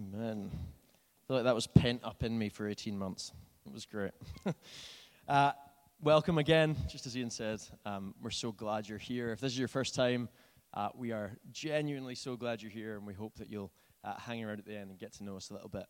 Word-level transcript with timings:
Amen. 0.00 0.50
I 0.52 1.26
feel 1.26 1.36
like 1.36 1.44
that 1.44 1.54
was 1.54 1.66
pent 1.66 2.02
up 2.04 2.22
in 2.22 2.38
me 2.38 2.48
for 2.48 2.66
18 2.66 2.96
months. 2.96 3.32
It 3.66 3.72
was 3.72 3.84
great. 3.84 4.12
uh, 5.28 5.52
welcome 6.00 6.38
again. 6.38 6.74
Just 6.88 7.04
as 7.06 7.14
Ian 7.16 7.28
said, 7.28 7.60
um, 7.84 8.14
we're 8.22 8.30
so 8.30 8.50
glad 8.50 8.88
you're 8.88 8.96
here. 8.96 9.30
If 9.30 9.40
this 9.40 9.52
is 9.52 9.58
your 9.58 9.68
first 9.68 9.94
time, 9.94 10.30
uh, 10.72 10.88
we 10.94 11.12
are 11.12 11.32
genuinely 11.52 12.14
so 12.14 12.34
glad 12.34 12.62
you're 12.62 12.70
here, 12.70 12.96
and 12.96 13.06
we 13.06 13.12
hope 13.12 13.36
that 13.36 13.50
you'll 13.50 13.72
uh, 14.02 14.14
hang 14.14 14.42
around 14.42 14.58
at 14.58 14.64
the 14.64 14.74
end 14.74 14.90
and 14.90 14.98
get 14.98 15.12
to 15.14 15.24
know 15.24 15.36
us 15.36 15.50
a 15.50 15.52
little 15.52 15.68
bit. 15.68 15.84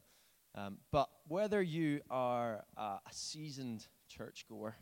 Um, 0.56 0.78
but 0.90 1.08
whether 1.28 1.62
you 1.62 2.00
are 2.10 2.64
a 2.76 2.98
seasoned 3.12 3.86
churchgoer 4.08 4.74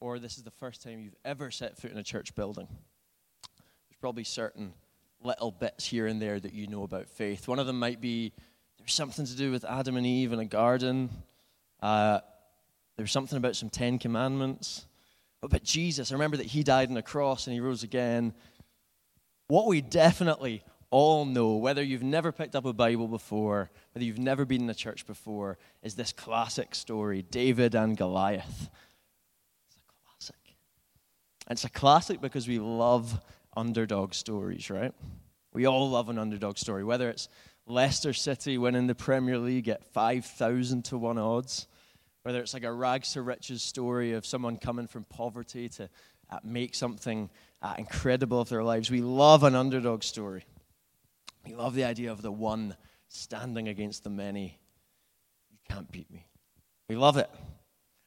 or 0.00 0.20
this 0.20 0.36
is 0.36 0.44
the 0.44 0.52
first 0.52 0.80
time 0.80 1.00
you've 1.00 1.16
ever 1.24 1.50
set 1.50 1.76
foot 1.76 1.90
in 1.90 1.98
a 1.98 2.04
church 2.04 2.36
building, 2.36 2.68
there's 2.68 3.98
probably 4.00 4.22
certain 4.22 4.74
little 5.24 5.50
bits 5.50 5.86
here 5.86 6.06
and 6.06 6.20
there 6.20 6.38
that 6.38 6.52
you 6.52 6.66
know 6.66 6.82
about 6.82 7.08
faith. 7.08 7.48
One 7.48 7.58
of 7.58 7.66
them 7.66 7.78
might 7.78 8.00
be 8.00 8.32
there's 8.78 8.92
something 8.92 9.24
to 9.24 9.36
do 9.36 9.50
with 9.50 9.64
Adam 9.64 9.96
and 9.96 10.06
Eve 10.06 10.32
in 10.32 10.38
a 10.38 10.44
garden. 10.44 11.08
Uh, 11.80 12.20
there's 12.96 13.10
something 13.10 13.38
about 13.38 13.56
some 13.56 13.70
Ten 13.70 13.98
Commandments. 13.98 14.86
But 15.40 15.46
about 15.46 15.64
Jesus, 15.64 16.12
I 16.12 16.14
remember 16.14 16.36
that 16.36 16.46
he 16.46 16.62
died 16.62 16.88
on 16.88 16.94
the 16.94 17.02
cross 17.02 17.46
and 17.46 17.54
he 17.54 17.60
rose 17.60 17.82
again. 17.82 18.34
What 19.48 19.66
we 19.66 19.80
definitely 19.80 20.62
all 20.90 21.24
know, 21.24 21.56
whether 21.56 21.82
you've 21.82 22.02
never 22.02 22.30
picked 22.30 22.54
up 22.54 22.64
a 22.64 22.72
Bible 22.72 23.08
before, 23.08 23.70
whether 23.92 24.04
you've 24.04 24.18
never 24.18 24.44
been 24.44 24.62
in 24.62 24.70
a 24.70 24.74
church 24.74 25.06
before, 25.06 25.58
is 25.82 25.94
this 25.94 26.12
classic 26.12 26.74
story 26.74 27.22
David 27.22 27.74
and 27.74 27.96
Goliath. 27.96 28.68
It's 29.66 29.76
a 29.76 30.06
classic. 30.06 30.56
And 31.48 31.56
it's 31.56 31.64
a 31.64 31.70
classic 31.70 32.20
because 32.20 32.46
we 32.46 32.58
love 32.58 33.20
underdog 33.56 34.14
stories, 34.14 34.70
right? 34.70 34.92
We 35.54 35.66
all 35.66 35.88
love 35.88 36.08
an 36.08 36.18
underdog 36.18 36.58
story, 36.58 36.82
whether 36.82 37.08
it's 37.08 37.28
Leicester 37.66 38.12
City 38.12 38.58
winning 38.58 38.88
the 38.88 38.94
Premier 38.94 39.38
League 39.38 39.68
at 39.68 39.84
5,000 39.84 40.84
to 40.86 40.98
1 40.98 41.16
odds, 41.16 41.68
whether 42.24 42.40
it's 42.40 42.54
like 42.54 42.64
a 42.64 42.72
rags 42.72 43.12
to 43.12 43.22
riches 43.22 43.62
story 43.62 44.12
of 44.12 44.26
someone 44.26 44.56
coming 44.56 44.88
from 44.88 45.04
poverty 45.04 45.68
to 45.68 45.88
uh, 46.30 46.38
make 46.42 46.74
something 46.74 47.30
uh, 47.62 47.74
incredible 47.78 48.40
of 48.40 48.48
their 48.48 48.64
lives. 48.64 48.90
We 48.90 49.00
love 49.00 49.44
an 49.44 49.54
underdog 49.54 50.02
story. 50.02 50.44
We 51.46 51.54
love 51.54 51.74
the 51.74 51.84
idea 51.84 52.10
of 52.10 52.20
the 52.20 52.32
one 52.32 52.76
standing 53.06 53.68
against 53.68 54.02
the 54.02 54.10
many. 54.10 54.58
You 55.52 55.58
can't 55.70 55.90
beat 55.90 56.10
me. 56.10 56.26
We 56.88 56.96
love 56.96 57.16
it. 57.16 57.30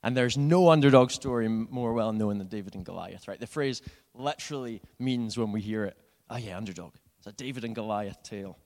And 0.03 0.17
there's 0.17 0.38
no 0.38 0.69
underdog 0.69 1.11
story 1.11 1.47
more 1.47 1.93
well 1.93 2.11
known 2.11 2.39
than 2.39 2.47
David 2.47 2.75
and 2.75 2.86
Goliath, 2.86 3.27
right? 3.27 3.39
The 3.39 3.47
phrase 3.47 3.81
literally 4.14 4.81
means 4.99 5.38
when 5.38 5.53
we 5.53 5.61
hear 5.61 5.86
it, 5.86 5.97
oh 6.30 6.38
yeah, 6.38 6.58
underdog. 6.58 6.93
It's 7.28 7.33
a 7.33 7.44
David 7.44 7.66
and 7.66 7.75
Goliath 7.75 8.23
tale. 8.23 8.58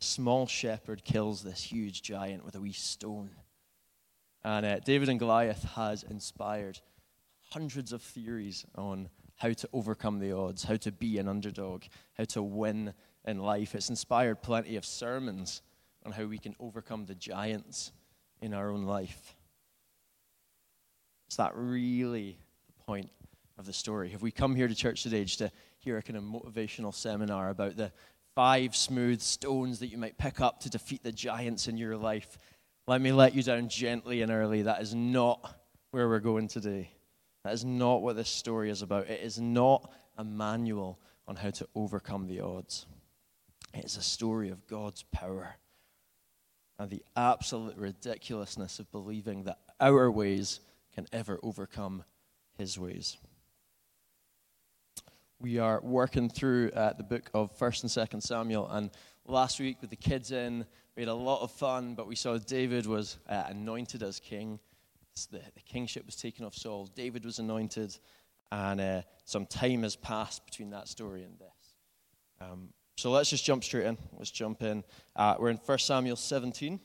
A 0.00 0.04
small 0.04 0.46
shepherd 0.46 1.02
kills 1.02 1.42
this 1.42 1.60
huge 1.60 2.00
giant 2.00 2.44
with 2.44 2.54
a 2.54 2.60
wee 2.60 2.72
stone. 2.72 3.30
And 4.44 4.64
uh, 4.64 4.78
David 4.78 5.08
and 5.08 5.18
Goliath 5.18 5.64
has 5.74 6.04
inspired 6.04 6.78
hundreds 7.50 7.92
of 7.92 8.00
theories 8.00 8.64
on 8.76 9.08
how 9.38 9.52
to 9.54 9.68
overcome 9.72 10.20
the 10.20 10.30
odds, 10.30 10.62
how 10.62 10.76
to 10.76 10.92
be 10.92 11.18
an 11.18 11.26
underdog, 11.26 11.82
how 12.16 12.22
to 12.26 12.44
win 12.44 12.94
in 13.24 13.40
life. 13.40 13.74
It's 13.74 13.90
inspired 13.90 14.40
plenty 14.40 14.76
of 14.76 14.84
sermons 14.84 15.62
on 16.06 16.12
how 16.12 16.26
we 16.26 16.38
can 16.38 16.54
overcome 16.60 17.06
the 17.06 17.16
giants 17.16 17.90
in 18.40 18.54
our 18.54 18.70
own 18.70 18.84
life. 18.84 19.34
Is 21.28 21.38
that 21.38 21.56
really 21.56 22.38
the 22.68 22.84
point 22.84 23.10
of 23.58 23.66
the 23.66 23.72
story? 23.72 24.10
Have 24.10 24.22
we 24.22 24.30
come 24.30 24.54
here 24.54 24.68
to 24.68 24.76
church 24.76 25.02
today 25.02 25.24
just 25.24 25.38
to 25.38 25.50
hear 25.82 25.98
a 25.98 26.02
kind 26.02 26.16
of 26.16 26.22
motivational 26.22 26.94
seminar 26.94 27.50
about 27.50 27.76
the 27.76 27.92
five 28.34 28.76
smooth 28.76 29.20
stones 29.20 29.80
that 29.80 29.88
you 29.88 29.98
might 29.98 30.16
pick 30.16 30.40
up 30.40 30.60
to 30.60 30.70
defeat 30.70 31.02
the 31.02 31.12
giants 31.12 31.68
in 31.68 31.76
your 31.76 31.96
life? 31.96 32.38
Let 32.86 33.00
me 33.00 33.12
let 33.12 33.34
you 33.34 33.42
down 33.42 33.68
gently 33.68 34.22
and 34.22 34.30
early. 34.30 34.62
That 34.62 34.80
is 34.80 34.94
not 34.94 35.54
where 35.90 36.08
we're 36.08 36.20
going 36.20 36.48
today. 36.48 36.90
That 37.44 37.52
is 37.52 37.64
not 37.64 38.02
what 38.02 38.16
this 38.16 38.28
story 38.28 38.70
is 38.70 38.82
about. 38.82 39.08
It 39.08 39.20
is 39.20 39.40
not 39.40 39.92
a 40.16 40.24
manual 40.24 40.98
on 41.26 41.36
how 41.36 41.50
to 41.50 41.68
overcome 41.74 42.28
the 42.28 42.40
odds. 42.40 42.86
It 43.74 43.84
is 43.84 43.96
a 43.96 44.02
story 44.02 44.50
of 44.50 44.66
God's 44.66 45.02
power 45.12 45.56
and 46.78 46.90
the 46.90 47.02
absolute 47.16 47.76
ridiculousness 47.76 48.78
of 48.78 48.90
believing 48.92 49.44
that 49.44 49.58
our 49.80 50.10
ways 50.10 50.60
can 50.94 51.06
ever 51.12 51.38
overcome 51.42 52.04
his 52.56 52.78
ways. 52.78 53.16
We 55.42 55.58
are 55.58 55.80
working 55.82 56.28
through 56.28 56.70
uh, 56.70 56.92
the 56.92 57.02
book 57.02 57.28
of 57.34 57.58
1st 57.58 57.82
and 57.82 58.10
2nd 58.10 58.22
Samuel, 58.22 58.68
and 58.68 58.92
last 59.26 59.58
week 59.58 59.78
with 59.80 59.90
the 59.90 59.96
kids 59.96 60.30
in, 60.30 60.64
we 60.94 61.02
had 61.02 61.08
a 61.08 61.14
lot 61.14 61.42
of 61.42 61.50
fun, 61.50 61.96
but 61.96 62.06
we 62.06 62.14
saw 62.14 62.38
David 62.38 62.86
was 62.86 63.18
uh, 63.28 63.42
anointed 63.48 64.04
as 64.04 64.20
king. 64.20 64.60
The, 65.32 65.40
the, 65.52 65.60
kingship 65.66 66.06
was 66.06 66.14
taken 66.14 66.44
off 66.44 66.54
Saul. 66.54 66.86
David 66.94 67.24
was 67.24 67.40
anointed, 67.40 67.98
and 68.52 68.80
uh, 68.80 69.02
some 69.24 69.46
time 69.46 69.82
has 69.82 69.96
passed 69.96 70.46
between 70.46 70.70
that 70.70 70.86
story 70.86 71.24
and 71.24 71.36
this. 71.40 71.74
Um, 72.40 72.68
so 72.96 73.10
let's 73.10 73.28
just 73.28 73.44
jump 73.44 73.64
straight 73.64 73.86
in. 73.86 73.98
Let's 74.16 74.30
jump 74.30 74.62
in. 74.62 74.84
Uh, 75.16 75.34
we're 75.40 75.50
in 75.50 75.56
1 75.56 75.78
Samuel 75.80 76.14
17. 76.14 76.78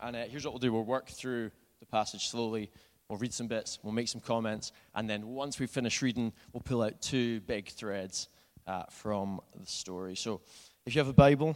And 0.00 0.16
uh, 0.16 0.24
here's 0.24 0.44
what 0.44 0.54
we'll 0.54 0.58
do 0.58 0.72
we'll 0.72 0.82
work 0.82 1.08
through 1.08 1.52
the 1.78 1.86
passage 1.86 2.30
slowly. 2.30 2.72
We'll 3.12 3.18
read 3.18 3.34
some 3.34 3.46
bits, 3.46 3.78
we'll 3.82 3.92
make 3.92 4.08
some 4.08 4.22
comments, 4.22 4.72
and 4.94 5.06
then 5.06 5.26
once 5.26 5.60
we 5.60 5.66
finish 5.66 6.00
reading, 6.00 6.32
we'll 6.54 6.62
pull 6.62 6.80
out 6.80 7.02
two 7.02 7.40
big 7.40 7.68
threads 7.68 8.28
uh, 8.66 8.84
from 8.88 9.38
the 9.54 9.66
story. 9.66 10.16
So 10.16 10.40
if 10.86 10.94
you 10.94 11.00
have 11.00 11.08
a 11.08 11.12
Bible, 11.12 11.54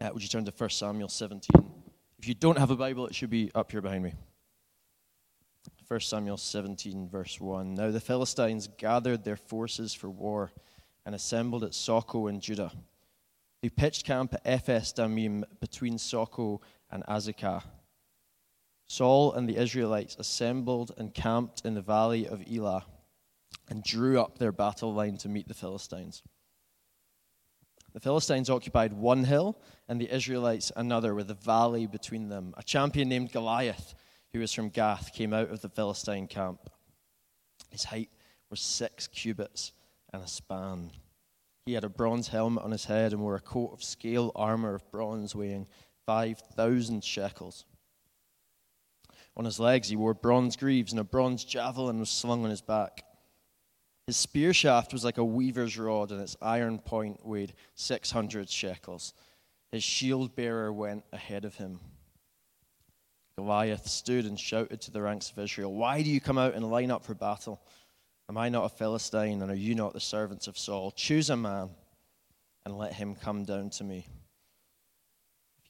uh, 0.00 0.10
would 0.12 0.22
you 0.22 0.28
turn 0.28 0.44
to 0.44 0.52
1 0.56 0.70
Samuel 0.70 1.08
17? 1.08 1.50
If 2.20 2.28
you 2.28 2.34
don't 2.34 2.56
have 2.56 2.70
a 2.70 2.76
Bible, 2.76 3.08
it 3.08 3.16
should 3.16 3.30
be 3.30 3.50
up 3.52 3.72
here 3.72 3.80
behind 3.80 4.04
me. 4.04 4.12
1 5.88 5.98
Samuel 5.98 6.36
17, 6.36 7.08
verse 7.08 7.40
1. 7.40 7.74
Now 7.74 7.90
the 7.90 7.98
Philistines 7.98 8.68
gathered 8.78 9.24
their 9.24 9.34
forces 9.34 9.92
for 9.92 10.08
war 10.08 10.52
and 11.04 11.16
assembled 11.16 11.64
at 11.64 11.72
Socoh 11.72 12.28
in 12.30 12.38
Judah. 12.38 12.70
They 13.60 13.70
pitched 13.70 14.06
camp 14.06 14.34
at 14.34 14.42
Ephes 14.44 14.92
Dammim 14.92 15.44
between 15.58 15.98
Socoh 15.98 16.60
and 16.92 17.02
Azekah. 17.06 17.64
Saul 18.90 19.34
and 19.34 19.48
the 19.48 19.56
Israelites 19.56 20.16
assembled 20.18 20.90
and 20.98 21.14
camped 21.14 21.64
in 21.64 21.74
the 21.74 21.80
valley 21.80 22.26
of 22.26 22.42
Elah 22.50 22.86
and 23.68 23.84
drew 23.84 24.20
up 24.20 24.38
their 24.38 24.50
battle 24.50 24.92
line 24.92 25.16
to 25.18 25.28
meet 25.28 25.46
the 25.46 25.54
Philistines. 25.54 26.24
The 27.92 28.00
Philistines 28.00 28.50
occupied 28.50 28.92
one 28.92 29.22
hill 29.22 29.62
and 29.88 30.00
the 30.00 30.12
Israelites 30.12 30.72
another, 30.74 31.14
with 31.14 31.30
a 31.30 31.34
valley 31.34 31.86
between 31.86 32.30
them. 32.30 32.52
A 32.56 32.64
champion 32.64 33.08
named 33.08 33.30
Goliath, 33.30 33.94
who 34.32 34.40
was 34.40 34.52
from 34.52 34.70
Gath, 34.70 35.12
came 35.12 35.32
out 35.32 35.50
of 35.50 35.60
the 35.60 35.68
Philistine 35.68 36.26
camp. 36.26 36.68
His 37.70 37.84
height 37.84 38.10
was 38.50 38.58
six 38.58 39.06
cubits 39.06 39.70
and 40.12 40.20
a 40.20 40.26
span. 40.26 40.90
He 41.64 41.74
had 41.74 41.84
a 41.84 41.88
bronze 41.88 42.26
helmet 42.26 42.64
on 42.64 42.72
his 42.72 42.86
head 42.86 43.12
and 43.12 43.22
wore 43.22 43.36
a 43.36 43.40
coat 43.40 43.70
of 43.72 43.84
scale 43.84 44.32
armor 44.34 44.74
of 44.74 44.90
bronze 44.90 45.36
weighing 45.36 45.68
5,000 46.06 47.04
shekels. 47.04 47.66
On 49.40 49.46
his 49.46 49.58
legs, 49.58 49.88
he 49.88 49.96
wore 49.96 50.12
bronze 50.12 50.54
greaves, 50.54 50.92
and 50.92 51.00
a 51.00 51.02
bronze 51.02 51.44
javelin 51.44 51.98
was 51.98 52.10
slung 52.10 52.44
on 52.44 52.50
his 52.50 52.60
back. 52.60 53.06
His 54.06 54.18
spear 54.18 54.52
shaft 54.52 54.92
was 54.92 55.02
like 55.02 55.16
a 55.16 55.24
weaver's 55.24 55.78
rod, 55.78 56.10
and 56.10 56.20
its 56.20 56.36
iron 56.42 56.78
point 56.78 57.24
weighed 57.24 57.54
600 57.74 58.50
shekels. 58.50 59.14
His 59.72 59.82
shield 59.82 60.36
bearer 60.36 60.70
went 60.70 61.04
ahead 61.10 61.46
of 61.46 61.54
him. 61.54 61.80
Goliath 63.34 63.88
stood 63.88 64.26
and 64.26 64.38
shouted 64.38 64.82
to 64.82 64.90
the 64.90 65.00
ranks 65.00 65.30
of 65.30 65.38
Israel, 65.38 65.72
Why 65.72 66.02
do 66.02 66.10
you 66.10 66.20
come 66.20 66.36
out 66.36 66.52
and 66.52 66.70
line 66.70 66.90
up 66.90 67.02
for 67.02 67.14
battle? 67.14 67.62
Am 68.28 68.36
I 68.36 68.50
not 68.50 68.66
a 68.66 68.76
Philistine, 68.76 69.40
and 69.40 69.50
are 69.50 69.54
you 69.54 69.74
not 69.74 69.94
the 69.94 70.00
servants 70.00 70.48
of 70.48 70.58
Saul? 70.58 70.90
Choose 70.90 71.30
a 71.30 71.36
man 71.38 71.70
and 72.66 72.76
let 72.76 72.92
him 72.92 73.14
come 73.14 73.44
down 73.44 73.70
to 73.70 73.84
me 73.84 74.06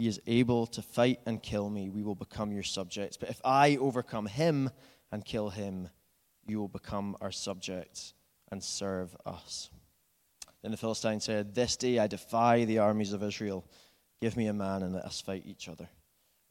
he 0.00 0.08
is 0.08 0.18
able 0.26 0.66
to 0.66 0.80
fight 0.80 1.20
and 1.26 1.42
kill 1.42 1.68
me, 1.68 1.90
we 1.90 2.02
will 2.02 2.14
become 2.14 2.52
your 2.52 2.62
subjects. 2.62 3.18
But 3.18 3.28
if 3.28 3.38
I 3.44 3.76
overcome 3.76 4.24
him 4.24 4.70
and 5.12 5.22
kill 5.22 5.50
him, 5.50 5.90
you 6.46 6.58
will 6.58 6.68
become 6.68 7.18
our 7.20 7.30
subjects 7.30 8.14
and 8.50 8.64
serve 8.64 9.14
us. 9.26 9.68
Then 10.62 10.70
the 10.70 10.78
Philistine 10.78 11.20
said, 11.20 11.54
This 11.54 11.76
day 11.76 11.98
I 11.98 12.06
defy 12.06 12.64
the 12.64 12.78
armies 12.78 13.12
of 13.12 13.22
Israel. 13.22 13.66
Give 14.22 14.38
me 14.38 14.46
a 14.46 14.54
man 14.54 14.82
and 14.82 14.94
let 14.94 15.04
us 15.04 15.20
fight 15.20 15.42
each 15.44 15.68
other. 15.68 15.90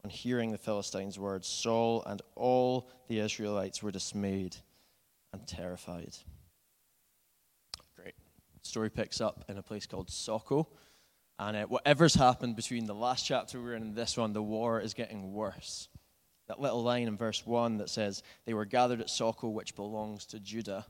On 0.04 0.10
hearing 0.10 0.52
the 0.52 0.58
Philistines' 0.58 1.18
words, 1.18 1.48
Saul 1.48 2.04
and 2.06 2.22
all 2.36 2.88
the 3.08 3.18
Israelites 3.18 3.82
were 3.82 3.90
dismayed 3.90 4.56
and 5.32 5.44
terrified. 5.44 6.16
Great. 7.96 8.14
Story 8.62 8.90
picks 8.90 9.20
up 9.20 9.44
in 9.48 9.58
a 9.58 9.62
place 9.62 9.86
called 9.86 10.08
Socoh 10.08 10.68
and 11.40 11.56
uh, 11.56 11.64
whatever's 11.64 12.14
happened 12.14 12.54
between 12.54 12.84
the 12.84 12.94
last 12.94 13.24
chapter 13.24 13.58
we 13.58 13.70
are 13.70 13.74
in 13.74 13.82
and 13.82 13.96
this 13.96 14.14
one, 14.16 14.34
the 14.34 14.42
war 14.42 14.78
is 14.78 14.92
getting 14.92 15.32
worse. 15.32 15.88
That 16.48 16.60
little 16.60 16.82
line 16.82 17.08
in 17.08 17.16
verse 17.16 17.46
1 17.46 17.78
that 17.78 17.88
says, 17.88 18.22
They 18.44 18.52
were 18.52 18.66
gathered 18.66 19.00
at 19.00 19.06
Socoh, 19.06 19.50
which 19.50 19.74
belongs 19.74 20.26
to 20.26 20.38
Judah, 20.38 20.84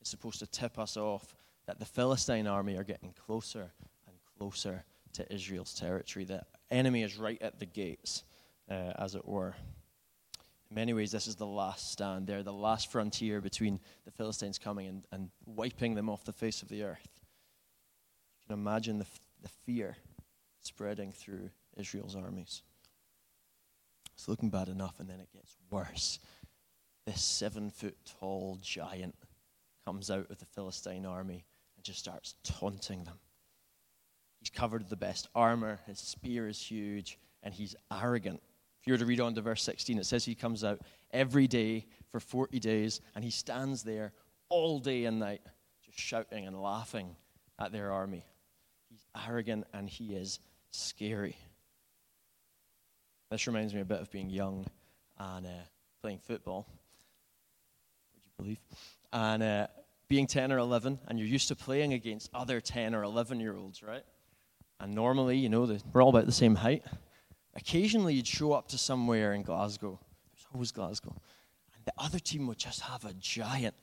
is 0.00 0.08
supposed 0.08 0.38
to 0.38 0.46
tip 0.46 0.78
us 0.78 0.96
off 0.96 1.34
that 1.66 1.80
the 1.80 1.84
Philistine 1.84 2.46
army 2.46 2.76
are 2.76 2.84
getting 2.84 3.14
closer 3.26 3.72
and 4.06 4.16
closer 4.38 4.84
to 5.14 5.32
Israel's 5.32 5.74
territory. 5.74 6.24
The 6.24 6.42
enemy 6.70 7.02
is 7.02 7.16
right 7.16 7.42
at 7.42 7.58
the 7.58 7.66
gates, 7.66 8.22
uh, 8.70 8.92
as 8.98 9.16
it 9.16 9.26
were. 9.26 9.56
In 10.70 10.74
many 10.76 10.92
ways, 10.92 11.10
this 11.10 11.26
is 11.26 11.34
the 11.34 11.46
last 11.46 11.90
stand. 11.90 12.28
They're 12.28 12.44
the 12.44 12.52
last 12.52 12.92
frontier 12.92 13.40
between 13.40 13.80
the 14.04 14.12
Philistines 14.12 14.56
coming 14.56 14.86
and, 14.86 15.04
and 15.10 15.30
wiping 15.46 15.96
them 15.96 16.08
off 16.08 16.22
the 16.22 16.32
face 16.32 16.62
of 16.62 16.68
the 16.68 16.84
earth. 16.84 17.08
You 18.42 18.54
can 18.54 18.60
imagine 18.60 18.98
the, 18.98 19.06
the 19.42 19.48
fear 19.48 19.96
spreading 20.60 21.12
through 21.12 21.50
Israel's 21.76 22.16
armies. 22.16 22.62
It's 24.14 24.28
looking 24.28 24.50
bad 24.50 24.68
enough, 24.68 24.98
and 24.98 25.08
then 25.08 25.20
it 25.20 25.32
gets 25.32 25.56
worse. 25.70 26.18
This 27.06 27.22
seven 27.22 27.70
foot 27.70 27.96
tall 28.18 28.58
giant 28.60 29.14
comes 29.84 30.10
out 30.10 30.30
of 30.30 30.38
the 30.38 30.46
Philistine 30.46 31.06
army 31.06 31.44
and 31.76 31.84
just 31.84 31.98
starts 31.98 32.34
taunting 32.42 33.04
them. 33.04 33.18
He's 34.40 34.50
covered 34.50 34.82
with 34.82 34.90
the 34.90 34.96
best 34.96 35.28
armor, 35.34 35.80
his 35.86 35.98
spear 35.98 36.48
is 36.48 36.60
huge, 36.60 37.18
and 37.42 37.54
he's 37.54 37.76
arrogant. 37.92 38.42
If 38.80 38.86
you 38.86 38.92
were 38.92 38.98
to 38.98 39.06
read 39.06 39.20
on 39.20 39.34
to 39.34 39.40
verse 39.42 39.62
16, 39.62 39.98
it 39.98 40.06
says 40.06 40.24
he 40.24 40.34
comes 40.34 40.64
out 40.64 40.80
every 41.12 41.46
day 41.46 41.86
for 42.10 42.20
40 42.20 42.58
days, 42.58 43.00
and 43.14 43.24
he 43.24 43.30
stands 43.30 43.82
there 43.82 44.12
all 44.48 44.78
day 44.78 45.04
and 45.04 45.18
night, 45.18 45.42
just 45.84 45.98
shouting 45.98 46.46
and 46.46 46.60
laughing 46.60 47.16
at 47.58 47.72
their 47.72 47.92
army. 47.92 48.24
Arrogant 49.28 49.66
and 49.72 49.88
he 49.88 50.14
is 50.14 50.38
scary. 50.70 51.36
This 53.30 53.46
reminds 53.46 53.74
me 53.74 53.80
a 53.80 53.84
bit 53.84 54.00
of 54.00 54.10
being 54.10 54.30
young 54.30 54.66
and 55.18 55.46
uh, 55.46 55.50
playing 56.00 56.18
football. 56.18 56.66
Would 58.14 58.22
you 58.24 58.30
believe? 58.38 58.60
And 59.12 59.42
uh, 59.42 59.66
being 60.08 60.26
10 60.26 60.52
or 60.52 60.58
11, 60.58 61.00
and 61.08 61.18
you're 61.18 61.28
used 61.28 61.48
to 61.48 61.56
playing 61.56 61.92
against 61.92 62.30
other 62.32 62.60
10 62.60 62.94
or 62.94 63.02
11 63.02 63.40
year 63.40 63.56
olds, 63.56 63.82
right? 63.82 64.04
And 64.78 64.94
normally, 64.94 65.38
you 65.38 65.48
know, 65.48 65.78
we're 65.92 66.02
all 66.02 66.10
about 66.10 66.26
the 66.26 66.32
same 66.32 66.54
height. 66.54 66.84
Occasionally, 67.56 68.14
you'd 68.14 68.26
show 68.26 68.52
up 68.52 68.68
to 68.68 68.78
somewhere 68.78 69.32
in 69.32 69.42
Glasgow. 69.42 69.98
There's 70.32 70.46
always 70.52 70.70
Glasgow. 70.70 71.16
And 71.74 71.84
the 71.84 71.92
other 71.96 72.18
team 72.18 72.46
would 72.46 72.58
just 72.58 72.82
have 72.82 73.04
a 73.04 73.14
giant. 73.14 73.74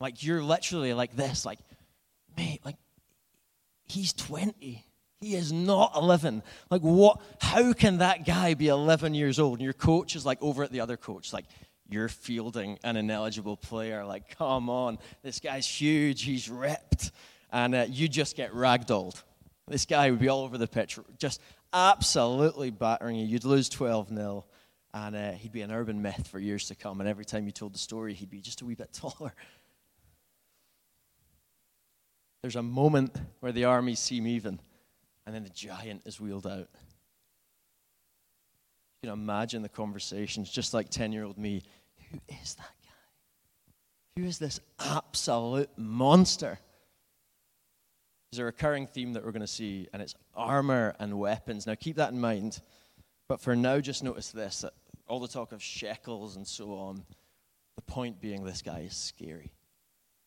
Like, 0.00 0.22
you're 0.22 0.42
literally 0.42 0.94
like 0.94 1.16
this, 1.16 1.44
like, 1.44 1.58
mate, 2.36 2.60
like, 2.64 2.76
he's 3.86 4.12
20. 4.12 4.84
He 5.20 5.34
is 5.34 5.52
not 5.52 5.92
11. 5.96 6.42
Like, 6.70 6.82
what? 6.82 7.20
How 7.40 7.72
can 7.72 7.98
that 7.98 8.26
guy 8.26 8.54
be 8.54 8.68
11 8.68 9.14
years 9.14 9.38
old? 9.38 9.58
And 9.58 9.64
your 9.64 9.72
coach 9.72 10.16
is 10.16 10.26
like 10.26 10.42
over 10.42 10.62
at 10.62 10.70
the 10.70 10.80
other 10.80 10.96
coach, 10.96 11.32
like, 11.32 11.46
you're 11.88 12.08
fielding 12.08 12.78
an 12.82 12.96
ineligible 12.96 13.56
player. 13.56 14.04
Like, 14.04 14.36
come 14.36 14.68
on, 14.68 14.98
this 15.22 15.40
guy's 15.40 15.66
huge, 15.66 16.22
he's 16.22 16.48
ripped. 16.48 17.10
And 17.50 17.74
uh, 17.74 17.86
you 17.88 18.08
just 18.08 18.36
get 18.36 18.52
ragdolled. 18.52 19.22
This 19.68 19.86
guy 19.86 20.10
would 20.10 20.20
be 20.20 20.28
all 20.28 20.42
over 20.42 20.58
the 20.58 20.66
pitch, 20.66 20.98
just 21.18 21.40
absolutely 21.72 22.70
battering 22.70 23.16
you. 23.16 23.26
You'd 23.26 23.44
lose 23.44 23.68
12 23.68 24.08
0, 24.08 24.44
and 24.92 25.16
uh, 25.16 25.32
he'd 25.32 25.52
be 25.52 25.62
an 25.62 25.70
urban 25.70 26.02
myth 26.02 26.26
for 26.28 26.38
years 26.38 26.68
to 26.68 26.74
come. 26.74 27.00
And 27.00 27.08
every 27.08 27.24
time 27.24 27.46
you 27.46 27.52
told 27.52 27.74
the 27.74 27.78
story, 27.78 28.12
he'd 28.12 28.30
be 28.30 28.40
just 28.40 28.60
a 28.60 28.64
wee 28.64 28.74
bit 28.74 28.92
taller. 28.92 29.32
There's 32.44 32.56
a 32.56 32.62
moment 32.62 33.16
where 33.40 33.52
the 33.52 33.64
armies 33.64 33.98
seem 33.98 34.26
even, 34.26 34.60
and 35.24 35.34
then 35.34 35.44
the 35.44 35.48
giant 35.48 36.02
is 36.04 36.20
wheeled 36.20 36.46
out. 36.46 36.68
You 39.00 39.08
can 39.08 39.12
imagine 39.14 39.62
the 39.62 39.70
conversations, 39.70 40.50
just 40.50 40.74
like 40.74 40.90
10 40.90 41.10
year 41.10 41.24
old 41.24 41.38
me. 41.38 41.62
Who 42.10 42.18
is 42.42 42.54
that 42.56 42.70
guy? 42.82 44.20
Who 44.20 44.28
is 44.28 44.38
this 44.38 44.60
absolute 44.78 45.70
monster? 45.78 46.58
There's 48.30 48.40
a 48.40 48.44
recurring 48.44 48.88
theme 48.88 49.14
that 49.14 49.24
we're 49.24 49.32
going 49.32 49.40
to 49.40 49.46
see, 49.46 49.88
and 49.94 50.02
it's 50.02 50.14
armor 50.34 50.94
and 50.98 51.18
weapons. 51.18 51.66
Now, 51.66 51.76
keep 51.76 51.96
that 51.96 52.12
in 52.12 52.20
mind. 52.20 52.60
But 53.26 53.40
for 53.40 53.56
now, 53.56 53.80
just 53.80 54.04
notice 54.04 54.32
this 54.32 54.60
that 54.60 54.74
all 55.08 55.18
the 55.18 55.28
talk 55.28 55.52
of 55.52 55.62
shekels 55.62 56.36
and 56.36 56.46
so 56.46 56.74
on, 56.74 57.06
the 57.76 57.82
point 57.82 58.20
being 58.20 58.44
this 58.44 58.60
guy 58.60 58.80
is 58.80 58.94
scary. 58.94 59.54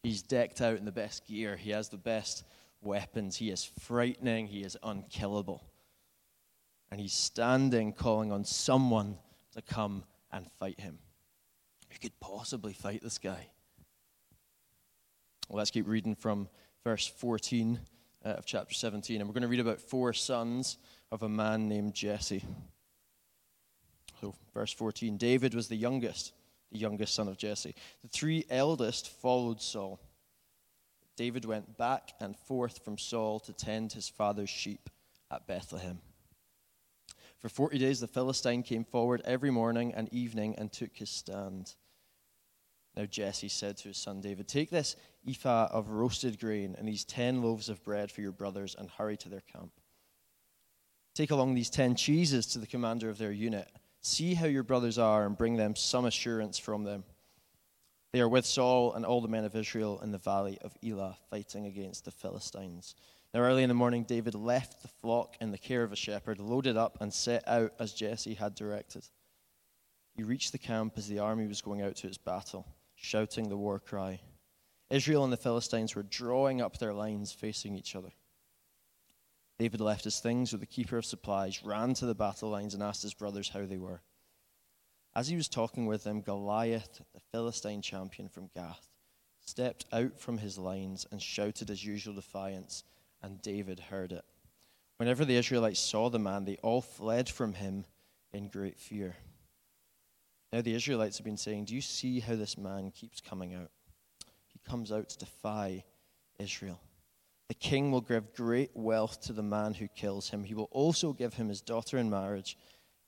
He's 0.07 0.21
decked 0.21 0.61
out 0.61 0.77
in 0.77 0.85
the 0.85 0.91
best 0.93 1.27
gear, 1.27 1.57
he 1.57 1.71
has 1.71 1.89
the 1.89 1.97
best 1.97 2.45
weapons, 2.81 3.35
he 3.35 3.49
is 3.49 3.65
frightening, 3.65 4.47
he 4.47 4.63
is 4.63 4.77
unkillable. 4.81 5.65
And 6.89 7.01
he's 7.01 7.11
standing, 7.11 7.91
calling 7.91 8.31
on 8.31 8.45
someone 8.45 9.17
to 9.53 9.61
come 9.61 10.05
and 10.31 10.49
fight 10.61 10.79
him. 10.79 10.99
Who 11.89 11.99
could 11.99 12.17
possibly 12.21 12.71
fight 12.71 13.03
this 13.03 13.17
guy? 13.17 13.49
Well, 15.49 15.57
let's 15.57 15.71
keep 15.71 15.85
reading 15.85 16.15
from 16.15 16.47
verse 16.85 17.05
14 17.05 17.77
uh, 18.23 18.29
of 18.29 18.45
chapter 18.45 18.73
17. 18.73 19.19
And 19.19 19.27
we're 19.27 19.33
going 19.33 19.41
to 19.41 19.49
read 19.49 19.59
about 19.59 19.81
four 19.81 20.13
sons 20.13 20.77
of 21.11 21.21
a 21.21 21.27
man 21.27 21.67
named 21.67 21.93
Jesse. 21.93 22.45
So, 24.21 24.33
verse 24.53 24.71
14 24.71 25.17
David 25.17 25.53
was 25.53 25.67
the 25.67 25.75
youngest, 25.75 26.31
the 26.71 26.79
youngest 26.79 27.13
son 27.13 27.27
of 27.27 27.37
Jesse. 27.37 27.75
The 28.01 28.09
three 28.09 28.45
eldest 28.49 29.09
followed 29.09 29.61
Saul. 29.61 29.99
David 31.15 31.45
went 31.45 31.77
back 31.77 32.13
and 32.19 32.37
forth 32.37 32.83
from 32.83 32.97
Saul 32.97 33.39
to 33.41 33.53
tend 33.53 33.93
his 33.93 34.07
father's 34.07 34.49
sheep 34.49 34.89
at 35.31 35.47
Bethlehem. 35.47 35.99
For 37.39 37.49
40 37.49 37.77
days, 37.77 37.99
the 37.99 38.07
Philistine 38.07 38.63
came 38.63 38.83
forward 38.83 39.21
every 39.25 39.51
morning 39.51 39.93
and 39.93 40.11
evening 40.13 40.55
and 40.57 40.71
took 40.71 40.95
his 40.95 41.09
stand. 41.09 41.73
Now 42.95 43.05
Jesse 43.05 43.47
said 43.47 43.77
to 43.77 43.89
his 43.89 43.97
son 43.97 44.21
David, 44.21 44.47
Take 44.47 44.71
this 44.71 44.95
ephah 45.27 45.69
of 45.71 45.89
roasted 45.89 46.39
grain 46.39 46.75
and 46.77 46.87
these 46.87 47.03
ten 47.03 47.43
loaves 47.43 47.69
of 47.69 47.83
bread 47.83 48.11
for 48.11 48.21
your 48.21 48.31
brothers 48.31 48.75
and 48.77 48.89
hurry 48.89 49.17
to 49.17 49.29
their 49.29 49.41
camp. 49.41 49.71
Take 51.13 51.29
along 51.29 51.53
these 51.53 51.69
ten 51.69 51.95
cheeses 51.95 52.47
to 52.47 52.59
the 52.59 52.67
commander 52.67 53.09
of 53.09 53.19
their 53.19 53.31
unit. 53.31 53.69
See 54.07 54.35
how 54.35 54.45
your 54.45 54.63
brothers 54.63 54.97
are 54.97 55.25
and 55.25 55.37
bring 55.37 55.57
them 55.57 55.75
some 55.75 56.05
assurance 56.05 56.57
from 56.57 56.85
them. 56.85 57.03
They 58.13 58.21
are 58.21 58.29
with 58.29 58.45
Saul 58.45 58.93
and 58.93 59.05
all 59.05 59.19
the 59.19 59.27
men 59.27 59.43
of 59.43 59.53
Israel 59.53 59.99
in 60.01 60.13
the 60.13 60.17
valley 60.17 60.57
of 60.61 60.77
Elah, 60.81 61.17
fighting 61.29 61.65
against 61.65 62.05
the 62.05 62.11
Philistines. 62.11 62.95
Now, 63.33 63.41
early 63.41 63.63
in 63.63 63.67
the 63.67 63.75
morning, 63.75 64.05
David 64.05 64.33
left 64.33 64.81
the 64.81 64.87
flock 64.87 65.35
in 65.41 65.51
the 65.51 65.57
care 65.57 65.83
of 65.83 65.91
a 65.91 65.97
shepherd, 65.97 66.39
loaded 66.39 66.77
up, 66.77 67.01
and 67.01 67.13
set 67.13 67.45
out 67.45 67.73
as 67.79 67.91
Jesse 67.91 68.35
had 68.35 68.55
directed. 68.55 69.05
He 70.15 70.23
reached 70.23 70.53
the 70.53 70.57
camp 70.57 70.93
as 70.95 71.09
the 71.09 71.19
army 71.19 71.45
was 71.45 71.61
going 71.61 71.81
out 71.81 71.97
to 71.97 72.07
its 72.07 72.17
battle 72.17 72.65
shouting 72.95 73.49
the 73.49 73.57
war 73.57 73.77
cry. 73.77 74.21
Israel 74.89 75.25
and 75.25 75.33
the 75.33 75.37
Philistines 75.37 75.95
were 75.95 76.03
drawing 76.03 76.61
up 76.61 76.77
their 76.77 76.93
lines 76.93 77.33
facing 77.33 77.75
each 77.75 77.93
other. 77.93 78.13
David 79.59 79.81
left 79.81 80.03
his 80.03 80.19
things 80.19 80.51
with 80.51 80.61
the 80.61 80.67
keeper 80.67 80.97
of 80.97 81.05
supplies, 81.05 81.63
ran 81.63 81.93
to 81.95 82.05
the 82.05 82.13
battle 82.13 82.49
lines, 82.49 82.73
and 82.73 82.83
asked 82.83 83.01
his 83.01 83.13
brothers 83.13 83.49
how 83.49 83.65
they 83.65 83.77
were. 83.77 84.01
As 85.15 85.27
he 85.27 85.35
was 85.35 85.47
talking 85.47 85.87
with 85.87 86.03
them, 86.03 86.21
Goliath, 86.21 87.01
the 87.13 87.21
Philistine 87.31 87.81
champion 87.81 88.29
from 88.29 88.51
Gath, 88.53 88.87
stepped 89.39 89.85
out 89.91 90.19
from 90.19 90.37
his 90.37 90.59
lines 90.59 91.07
and 91.11 91.21
shouted 91.21 91.69
his 91.69 91.83
usual 91.83 92.13
defiance, 92.13 92.83
and 93.23 93.41
David 93.41 93.79
heard 93.79 94.11
it. 94.11 94.25
Whenever 94.97 95.25
the 95.25 95.35
Israelites 95.35 95.79
saw 95.79 96.09
the 96.09 96.19
man, 96.19 96.45
they 96.45 96.57
all 96.57 96.81
fled 96.81 97.29
from 97.29 97.53
him 97.53 97.85
in 98.31 98.49
great 98.49 98.77
fear. 98.77 99.15
Now 100.53 100.61
the 100.61 100.75
Israelites 100.75 101.17
have 101.17 101.25
been 101.25 101.37
saying, 101.37 101.65
Do 101.65 101.75
you 101.75 101.81
see 101.81 102.19
how 102.19 102.35
this 102.35 102.57
man 102.57 102.91
keeps 102.91 103.21
coming 103.21 103.53
out? 103.53 103.71
He 104.47 104.59
comes 104.69 104.91
out 104.91 105.09
to 105.09 105.17
defy 105.17 105.83
Israel. 106.39 106.79
The 107.47 107.53
king 107.53 107.91
will 107.91 108.01
give 108.01 108.33
great 108.33 108.71
wealth 108.75 109.21
to 109.21 109.33
the 109.33 109.43
man 109.43 109.73
who 109.73 109.87
kills 109.87 110.29
him. 110.29 110.43
He 110.43 110.53
will 110.53 110.69
also 110.71 111.13
give 111.13 111.33
him 111.35 111.49
his 111.49 111.61
daughter 111.61 111.97
in 111.97 112.09
marriage 112.09 112.57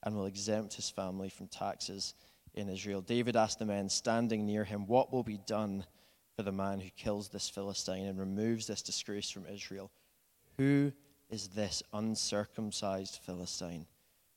and 0.03 0.15
will 0.15 0.25
exempt 0.25 0.75
his 0.75 0.89
family 0.89 1.29
from 1.29 1.47
taxes 1.47 2.13
in 2.53 2.69
Israel. 2.69 3.01
David 3.01 3.35
asked 3.35 3.59
the 3.59 3.65
men 3.65 3.89
standing 3.89 4.45
near 4.45 4.63
him, 4.63 4.87
What 4.87 5.11
will 5.11 5.23
be 5.23 5.39
done 5.45 5.85
for 6.35 6.43
the 6.43 6.51
man 6.51 6.79
who 6.79 6.89
kills 6.95 7.27
this 7.27 7.49
Philistine 7.49 8.05
and 8.05 8.17
removes 8.17 8.67
this 8.67 8.81
disgrace 8.81 9.29
from 9.29 9.45
Israel? 9.45 9.91
Who 10.57 10.93
is 11.29 11.49
this 11.49 11.83
uncircumcised 11.93 13.19
Philistine 13.25 13.85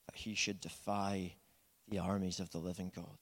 that 0.06 0.16
he 0.16 0.34
should 0.34 0.60
defy 0.60 1.34
the 1.88 1.98
armies 1.98 2.40
of 2.40 2.50
the 2.50 2.58
living 2.58 2.90
God. 2.94 3.18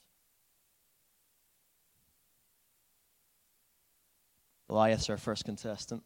Goliath's 4.68 5.10
our 5.10 5.16
first 5.16 5.44
contestant. 5.44 6.04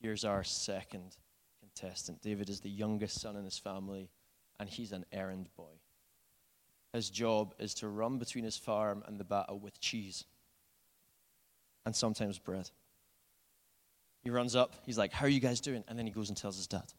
Here's 0.00 0.24
our 0.24 0.44
second 0.44 1.16
contestant. 1.60 2.22
David 2.22 2.48
is 2.48 2.60
the 2.60 2.70
youngest 2.70 3.20
son 3.20 3.36
in 3.36 3.44
his 3.44 3.58
family, 3.58 4.10
and 4.60 4.68
he's 4.68 4.92
an 4.92 5.04
errand 5.12 5.48
boy. 5.56 5.80
His 6.92 7.10
job 7.10 7.54
is 7.58 7.74
to 7.74 7.88
run 7.88 8.18
between 8.18 8.44
his 8.44 8.56
farm 8.56 9.02
and 9.06 9.18
the 9.18 9.24
battle 9.24 9.58
with 9.58 9.80
cheese 9.80 10.24
and 11.84 11.94
sometimes 11.94 12.38
bread. 12.38 12.70
He 14.22 14.30
runs 14.30 14.56
up, 14.56 14.74
he's 14.84 14.98
like, 14.98 15.12
How 15.12 15.26
are 15.26 15.30
you 15.30 15.40
guys 15.40 15.60
doing? 15.60 15.84
And 15.88 15.98
then 15.98 16.06
he 16.06 16.12
goes 16.12 16.28
and 16.28 16.36
tells 16.36 16.56
his 16.56 16.66
dad. 16.66 16.92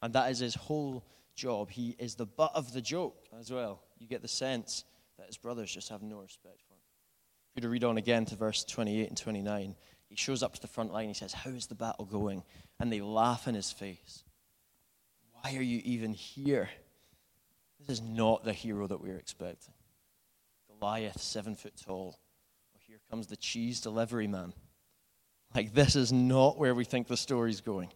And 0.00 0.14
that 0.14 0.30
is 0.30 0.38
his 0.38 0.54
whole 0.54 1.04
job. 1.34 1.70
He 1.70 1.96
is 1.98 2.14
the 2.14 2.26
butt 2.26 2.52
of 2.54 2.72
the 2.72 2.80
joke 2.80 3.26
as 3.38 3.50
well. 3.50 3.82
You 3.98 4.06
get 4.06 4.22
the 4.22 4.28
sense 4.28 4.84
that 5.18 5.26
his 5.26 5.36
brothers 5.36 5.72
just 5.72 5.88
have 5.88 6.02
no 6.02 6.18
respect 6.18 6.60
for 6.66 6.74
him. 6.74 6.80
If 7.54 7.62
you 7.62 7.62
to 7.62 7.68
read 7.68 7.84
on 7.84 7.98
again 7.98 8.24
to 8.26 8.36
verse 8.36 8.64
28 8.64 9.08
and 9.08 9.16
29, 9.16 9.74
he 10.12 10.16
shows 10.16 10.42
up 10.42 10.52
to 10.52 10.60
the 10.60 10.66
front 10.66 10.92
line. 10.92 11.08
He 11.08 11.14
says, 11.14 11.32
How 11.32 11.48
is 11.48 11.68
the 11.68 11.74
battle 11.74 12.04
going? 12.04 12.42
And 12.78 12.92
they 12.92 13.00
laugh 13.00 13.48
in 13.48 13.54
his 13.54 13.72
face. 13.72 14.24
Why 15.32 15.56
are 15.56 15.62
you 15.62 15.80
even 15.86 16.12
here? 16.12 16.68
This 17.80 17.88
is 17.88 18.02
not 18.02 18.44
the 18.44 18.52
hero 18.52 18.86
that 18.86 19.00
we 19.00 19.08
are 19.08 19.16
expecting. 19.16 19.72
Goliath, 20.68 21.18
seven 21.18 21.56
foot 21.56 21.72
tall. 21.82 22.18
Well, 22.74 22.82
here 22.86 22.98
comes 23.08 23.28
the 23.28 23.36
cheese 23.36 23.80
delivery 23.80 24.26
man. 24.26 24.52
Like, 25.54 25.72
this 25.72 25.96
is 25.96 26.12
not 26.12 26.58
where 26.58 26.74
we 26.74 26.84
think 26.84 27.08
the 27.08 27.16
story's 27.16 27.62
going. 27.62 27.88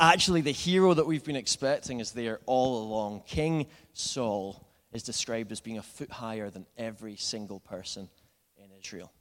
Actually, 0.00 0.40
the 0.40 0.50
hero 0.50 0.92
that 0.92 1.06
we've 1.06 1.24
been 1.24 1.36
expecting 1.36 2.00
is 2.00 2.10
there 2.10 2.40
all 2.46 2.82
along. 2.82 3.22
King 3.28 3.68
Saul 3.92 4.60
is 4.90 5.04
described 5.04 5.52
as 5.52 5.60
being 5.60 5.78
a 5.78 5.84
foot 5.84 6.10
higher 6.10 6.50
than 6.50 6.66
every 6.76 7.14
single 7.14 7.60
person 7.60 8.08
in 8.56 8.72
Israel. 8.76 9.12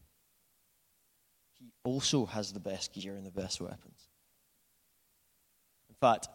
Also 1.86 2.26
has 2.26 2.52
the 2.52 2.60
best 2.60 2.94
gear 2.94 3.16
and 3.16 3.26
the 3.26 3.32
best 3.32 3.62
weapons. 3.62 4.10
In 5.88 5.96
fact, 6.02 6.28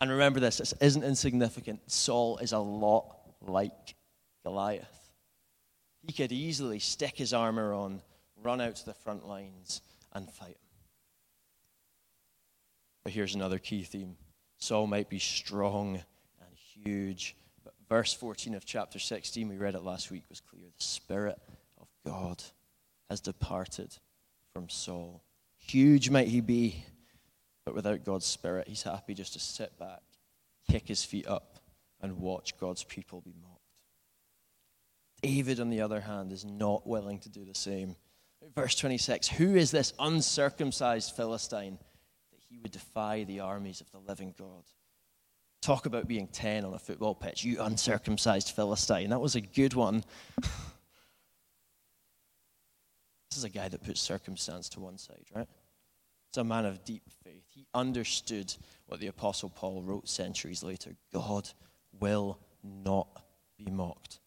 and 0.00 0.10
remember 0.10 0.38
this, 0.38 0.58
this 0.58 0.74
isn't 0.80 1.02
insignificant. 1.02 1.80
Saul 1.90 2.38
is 2.38 2.52
a 2.52 2.58
lot 2.58 3.16
like 3.40 3.96
Goliath. 4.44 5.10
He 6.06 6.12
could 6.12 6.30
easily 6.30 6.78
stick 6.78 7.16
his 7.16 7.32
armor 7.32 7.72
on, 7.74 8.00
run 8.42 8.60
out 8.60 8.76
to 8.76 8.86
the 8.86 8.94
front 8.94 9.26
lines, 9.26 9.80
and 10.12 10.30
fight 10.30 10.50
him. 10.50 10.54
But 13.02 13.12
here's 13.12 13.34
another 13.34 13.58
key 13.58 13.82
theme 13.82 14.16
Saul 14.58 14.86
might 14.86 15.08
be 15.08 15.18
strong 15.18 15.96
and 16.40 16.54
huge, 16.54 17.36
but 17.64 17.74
verse 17.88 18.12
14 18.12 18.54
of 18.54 18.64
chapter 18.64 18.98
16, 18.98 19.48
we 19.48 19.56
read 19.56 19.74
it 19.74 19.82
last 19.82 20.10
week, 20.10 20.24
was 20.28 20.40
clear. 20.40 20.66
The 20.76 20.84
Spirit 20.84 21.38
of 21.80 21.88
God 22.06 22.42
has 23.10 23.20
departed 23.20 23.96
from 24.58 24.68
Saul. 24.68 25.22
Huge 25.56 26.10
might 26.10 26.26
he 26.26 26.40
be, 26.40 26.84
but 27.64 27.76
without 27.76 28.04
God's 28.04 28.26
Spirit, 28.26 28.66
he's 28.66 28.82
happy 28.82 29.14
just 29.14 29.34
to 29.34 29.38
sit 29.38 29.78
back, 29.78 30.02
kick 30.68 30.88
his 30.88 31.04
feet 31.04 31.28
up, 31.28 31.60
and 32.00 32.18
watch 32.18 32.58
God's 32.58 32.82
people 32.82 33.20
be 33.20 33.36
mocked. 33.40 33.62
David, 35.22 35.60
on 35.60 35.70
the 35.70 35.80
other 35.80 36.00
hand, 36.00 36.32
is 36.32 36.44
not 36.44 36.88
willing 36.88 37.20
to 37.20 37.28
do 37.28 37.44
the 37.44 37.54
same. 37.54 37.94
Verse 38.56 38.74
26 38.74 39.28
Who 39.28 39.54
is 39.54 39.70
this 39.70 39.92
uncircumcised 40.00 41.14
Philistine 41.14 41.78
that 42.32 42.40
he 42.48 42.58
would 42.58 42.72
defy 42.72 43.22
the 43.22 43.38
armies 43.38 43.80
of 43.80 43.88
the 43.92 43.98
living 43.98 44.34
God? 44.36 44.64
Talk 45.62 45.86
about 45.86 46.08
being 46.08 46.26
10 46.26 46.64
on 46.64 46.74
a 46.74 46.80
football 46.80 47.14
pitch, 47.14 47.44
you 47.44 47.62
uncircumcised 47.62 48.50
Philistine. 48.50 49.10
That 49.10 49.20
was 49.20 49.36
a 49.36 49.40
good 49.40 49.74
one. 49.74 50.02
This 53.30 53.38
is 53.38 53.44
a 53.44 53.50
guy 53.50 53.68
that 53.68 53.84
puts 53.84 54.00
circumstance 54.00 54.68
to 54.70 54.80
one 54.80 54.98
side, 54.98 55.26
right? 55.34 55.48
It's 56.30 56.38
a 56.38 56.44
man 56.44 56.66
of 56.66 56.84
deep 56.84 57.02
faith. 57.24 57.44
He 57.48 57.66
understood 57.74 58.54
what 58.86 59.00
the 59.00 59.06
Apostle 59.06 59.48
Paul 59.48 59.82
wrote 59.82 60.08
centuries 60.08 60.62
later 60.62 60.90
God 61.12 61.48
will 61.98 62.38
not 62.62 63.08
be 63.56 63.70
mocked. 63.70 64.20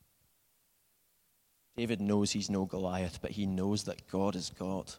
David 1.76 2.02
knows 2.02 2.32
he's 2.32 2.50
no 2.50 2.66
Goliath, 2.66 3.20
but 3.22 3.32
he 3.32 3.46
knows 3.46 3.86
that 3.86 4.08
God 4.08 4.36
is 4.36 4.52
God. 4.58 4.92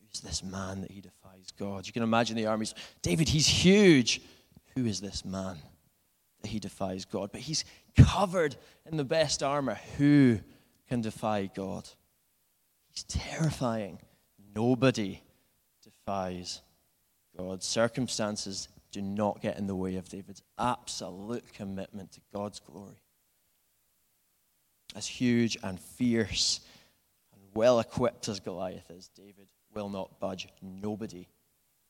Who's 0.00 0.20
this 0.20 0.42
man 0.42 0.80
that 0.80 0.90
he 0.90 1.00
defies 1.00 1.50
God? 1.58 1.86
You 1.86 1.92
can 1.92 2.02
imagine 2.02 2.36
the 2.36 2.46
armies. 2.46 2.74
David, 3.02 3.28
he's 3.28 3.46
huge. 3.46 4.22
Who 4.74 4.86
is 4.86 5.00
this 5.00 5.24
man 5.24 5.58
that 6.40 6.48
he 6.48 6.58
defies 6.58 7.04
God? 7.04 7.30
But 7.32 7.42
he's 7.42 7.64
covered 7.96 8.56
in 8.90 8.96
the 8.96 9.04
best 9.04 9.42
armor. 9.42 9.78
Who 9.98 10.40
can 10.92 11.00
defy 11.00 11.46
God? 11.46 11.88
He's 12.90 13.04
terrifying. 13.04 13.98
Nobody 14.54 15.22
defies 15.82 16.60
God. 17.34 17.62
Circumstances 17.62 18.68
do 18.90 19.00
not 19.00 19.40
get 19.40 19.56
in 19.56 19.66
the 19.66 19.74
way 19.74 19.96
of 19.96 20.10
David's 20.10 20.42
absolute 20.58 21.50
commitment 21.54 22.12
to 22.12 22.20
God's 22.34 22.60
glory. 22.60 23.00
As 24.94 25.06
huge 25.06 25.56
and 25.62 25.80
fierce 25.80 26.60
and 27.32 27.40
well 27.54 27.80
equipped 27.80 28.28
as 28.28 28.38
Goliath 28.38 28.90
is, 28.90 29.08
David 29.16 29.48
will 29.74 29.88
not 29.88 30.20
budge. 30.20 30.46
Nobody 30.60 31.26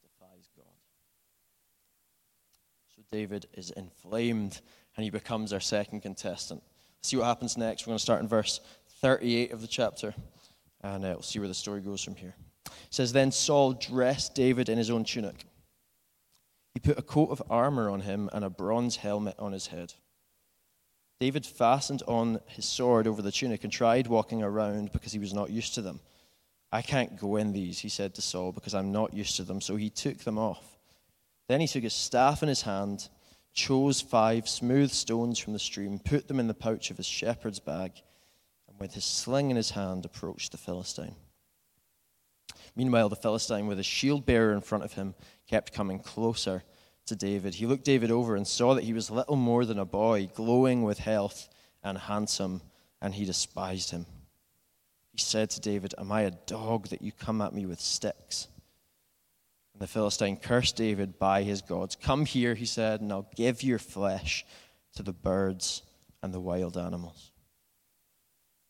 defies 0.01 0.49
God. 0.57 0.67
So 2.95 3.03
David 3.11 3.47
is 3.55 3.73
inflamed 3.73 4.61
and 4.97 5.03
he 5.03 5.11
becomes 5.11 5.53
our 5.53 5.59
second 5.59 6.03
contestant. 6.03 6.63
See 7.03 7.17
what 7.17 7.27
happens 7.27 7.57
next. 7.57 7.85
We're 7.85 7.91
going 7.91 7.99
to 7.99 8.03
start 8.03 8.23
in 8.23 8.29
verse 8.29 8.61
38 9.03 9.53
of 9.53 9.61
the 9.61 9.67
chapter 9.67 10.15
and 10.83 11.05
uh, 11.05 11.09
we'll 11.09 11.23
see 11.23 11.39
where 11.39 11.49
the 11.49 11.55
story 11.55 11.81
goes 11.81 12.03
from 12.03 12.15
here. 12.15 12.35
It 12.67 12.73
says, 12.91 13.13
Then 13.13 13.31
Saul 13.31 13.73
dressed 13.73 14.35
David 14.35 14.69
in 14.69 14.79
his 14.79 14.91
own 14.91 15.05
tunic. 15.05 15.45
He 16.75 16.81
put 16.81 16.99
a 16.99 17.03
coat 17.03 17.31
of 17.31 17.43
armor 17.51 17.91
on 17.91 18.01
him 18.01 18.31
and 18.33 18.45
a 18.45 18.51
bronze 18.51 18.97
helmet 18.97 19.35
on 19.39 19.53
his 19.53 19.67
head. 19.67 19.93
David 21.21 21.47
fastened 21.47 22.03
on 22.09 22.41
his 22.47 22.65
sword 22.65 23.07
over 23.07 23.23
the 23.23 23.31
tunic 23.31 23.63
and 23.63 23.73
tried 23.73 24.07
walking 24.07 24.43
around 24.43 24.93
because 24.93 25.13
he 25.13 25.19
was 25.19 25.35
not 25.35 25.51
used 25.51 25.75
to 25.75 25.83
them. 25.83 26.01
I 26.73 26.83
can't 26.83 27.21
go 27.21 27.37
in 27.37 27.53
these, 27.53 27.79
he 27.79 27.89
said 27.89 28.15
to 28.15 28.23
Saul, 28.23 28.51
because 28.51 28.75
I'm 28.75 28.93
not 28.93 29.13
used 29.13 29.37
to 29.37 29.45
them. 29.45 29.61
So 29.61 29.77
he 29.77 29.91
took 29.91 30.19
them 30.19 30.39
off. 30.39 30.65
Then 31.49 31.61
he 31.61 31.69
took 31.69 31.83
his 31.83 31.93
staff 31.93 32.43
in 32.43 32.49
his 32.49 32.63
hand, 32.63 33.09
chose 33.53 34.01
five 34.01 34.49
smooth 34.49 34.91
stones 34.91 35.39
from 35.39 35.53
the 35.53 35.59
stream, 35.59 35.99
put 35.99 36.29
them 36.29 36.41
in 36.41 36.49
the 36.49 36.55
pouch 36.55 36.91
of 36.91 36.97
his 36.97 37.07
shepherd's 37.07 37.61
bag, 37.61 37.93
and 38.73 38.81
with 38.81 38.95
his 38.95 39.05
sling 39.05 39.51
in 39.51 39.57
his 39.57 39.71
hand 39.71 40.05
approached 40.05 40.53
the 40.53 40.59
Philistine. 40.59 41.15
Meanwhile, 42.75 43.11
the 43.11 43.17
Philistine, 43.17 43.67
with 43.67 43.77
his 43.77 43.87
shield 43.87 44.25
bearer 44.25 44.53
in 44.53 44.63
front 44.63 44.85
of 44.85 44.95
him, 44.95 45.15
kept 45.47 45.75
coming 45.75 45.99
closer 45.99 46.63
to 47.07 47.17
David. 47.17 47.55
He 47.55 47.67
looked 47.67 47.85
David 47.85 48.11
over 48.11 48.35
and 48.35 48.47
saw 48.47 48.75
that 48.75 48.85
he 48.85 48.93
was 48.93 49.11
little 49.11 49.37
more 49.37 49.65
than 49.65 49.79
a 49.79 49.85
boy, 49.85 50.31
glowing 50.35 50.83
with 50.83 50.99
health 50.99 51.49
and 51.83 51.99
handsome, 51.99 52.63
and 53.01 53.15
he 53.15 53.25
despised 53.25 53.91
him. 53.91 54.07
He 55.11 55.19
said 55.19 55.51
to 55.51 55.61
David, 55.61 55.95
Am 55.99 56.11
I 56.11 56.23
a 56.23 56.31
dog 56.31 56.89
that 56.89 57.03
you 57.03 57.13
come 57.13 57.43
at 57.43 57.53
me 57.53 57.67
with 57.67 57.81
sticks? 57.81 58.49
And 59.75 59.83
the 59.83 59.87
Philistine 59.87 60.39
cursed 60.39 60.77
David 60.77 61.19
by 61.19 61.43
his 61.43 61.61
gods. 61.61 61.97
Come 61.97 62.25
here, 62.25 62.55
he 62.55 62.65
said, 62.65 63.03
and 63.03 63.13
I'll 63.13 63.29
give 63.37 63.63
your 63.63 63.79
flesh 63.79 64.47
to 64.95 65.03
the 65.03 65.13
birds 65.13 65.83
and 66.23 66.33
the 66.33 66.41
wild 66.41 66.79
animals. 66.79 67.32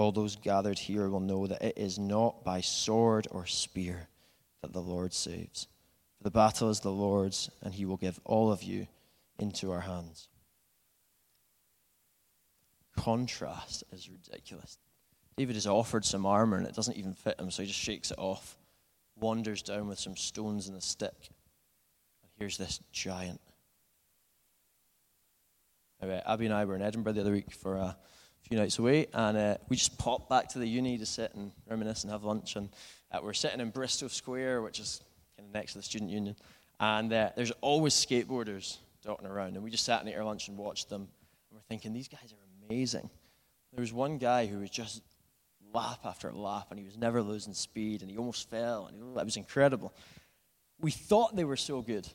all 0.00 0.12
those 0.12 0.36
gathered 0.36 0.78
here 0.78 1.08
will 1.08 1.20
know 1.20 1.46
that 1.46 1.62
it 1.62 1.76
is 1.76 1.98
not 1.98 2.42
by 2.44 2.60
sword 2.60 3.28
or 3.30 3.46
spear 3.46 4.08
that 4.62 4.72
the 4.72 4.80
Lord 4.80 5.12
saves. 5.12 5.66
For 6.16 6.24
the 6.24 6.30
battle 6.30 6.70
is 6.70 6.80
the 6.80 6.90
Lord's, 6.90 7.50
and 7.62 7.74
he 7.74 7.84
will 7.84 7.96
give 7.96 8.18
all 8.24 8.50
of 8.50 8.62
you 8.62 8.86
into 9.38 9.70
our 9.70 9.80
hands. 9.80 10.28
Contrast 12.96 13.84
is 13.92 14.10
ridiculous. 14.10 14.78
David 15.36 15.56
is 15.56 15.66
offered 15.66 16.04
some 16.04 16.26
armor 16.26 16.58
and 16.58 16.66
it 16.66 16.74
doesn't 16.74 16.96
even 16.96 17.14
fit 17.14 17.40
him, 17.40 17.50
so 17.50 17.62
he 17.62 17.68
just 17.68 17.78
shakes 17.78 18.10
it 18.10 18.18
off, 18.18 18.58
wanders 19.18 19.62
down 19.62 19.88
with 19.88 19.98
some 19.98 20.16
stones 20.16 20.68
and 20.68 20.76
a 20.76 20.80
stick. 20.80 21.30
And 22.22 22.30
here's 22.38 22.58
this 22.58 22.80
giant. 22.92 23.40
Anyway, 26.02 26.22
uh, 26.24 26.32
Abby 26.32 26.46
and 26.46 26.54
I 26.54 26.64
were 26.64 26.76
in 26.76 26.82
Edinburgh 26.82 27.12
the 27.12 27.20
other 27.20 27.32
week 27.32 27.52
for 27.52 27.76
a 27.76 27.96
few 28.42 28.58
nights 28.58 28.78
away, 28.78 29.06
and 29.12 29.36
uh, 29.36 29.56
we 29.68 29.76
just 29.76 29.96
popped 29.98 30.28
back 30.28 30.48
to 30.48 30.58
the 30.58 30.66
uni 30.66 30.98
to 30.98 31.06
sit 31.06 31.34
and 31.34 31.52
reminisce 31.68 32.02
and 32.04 32.12
have 32.12 32.24
lunch. 32.24 32.56
And 32.56 32.68
uh, 33.12 33.20
we're 33.22 33.32
sitting 33.32 33.60
in 33.60 33.70
Bristo 33.70 34.10
Square, 34.10 34.62
which 34.62 34.80
is 34.80 35.02
kind 35.36 35.48
of 35.48 35.54
next 35.54 35.72
to 35.72 35.78
the 35.78 35.84
student 35.84 36.10
union, 36.10 36.36
and 36.78 37.12
uh, 37.12 37.30
there's 37.36 37.52
always 37.60 37.94
skateboarders 37.94 38.78
dotting 39.02 39.26
around. 39.26 39.54
And 39.54 39.62
we 39.62 39.70
just 39.70 39.84
sat 39.84 40.00
and 40.00 40.08
ate 40.08 40.16
our 40.16 40.24
lunch 40.24 40.48
and 40.48 40.56
watched 40.56 40.88
them, 40.88 41.02
and 41.02 41.58
we're 41.58 41.68
thinking 41.68 41.92
these 41.92 42.08
guys 42.08 42.32
are 42.32 42.66
amazing. 42.68 43.08
There 43.72 43.80
was 43.80 43.92
one 43.92 44.18
guy 44.18 44.46
who 44.46 44.58
was 44.58 44.70
just 44.70 45.02
lap 45.72 46.00
after 46.04 46.32
lap, 46.32 46.68
and 46.70 46.78
he 46.78 46.84
was 46.84 46.96
never 46.96 47.22
losing 47.22 47.54
speed, 47.54 48.02
and 48.02 48.10
he 48.10 48.16
almost 48.16 48.50
fell, 48.50 48.86
and 48.86 49.16
it 49.18 49.24
was 49.24 49.36
incredible. 49.36 49.94
We 50.80 50.90
thought 50.90 51.36
they 51.36 51.44
were 51.44 51.56
so 51.56 51.82
good, 51.82 52.08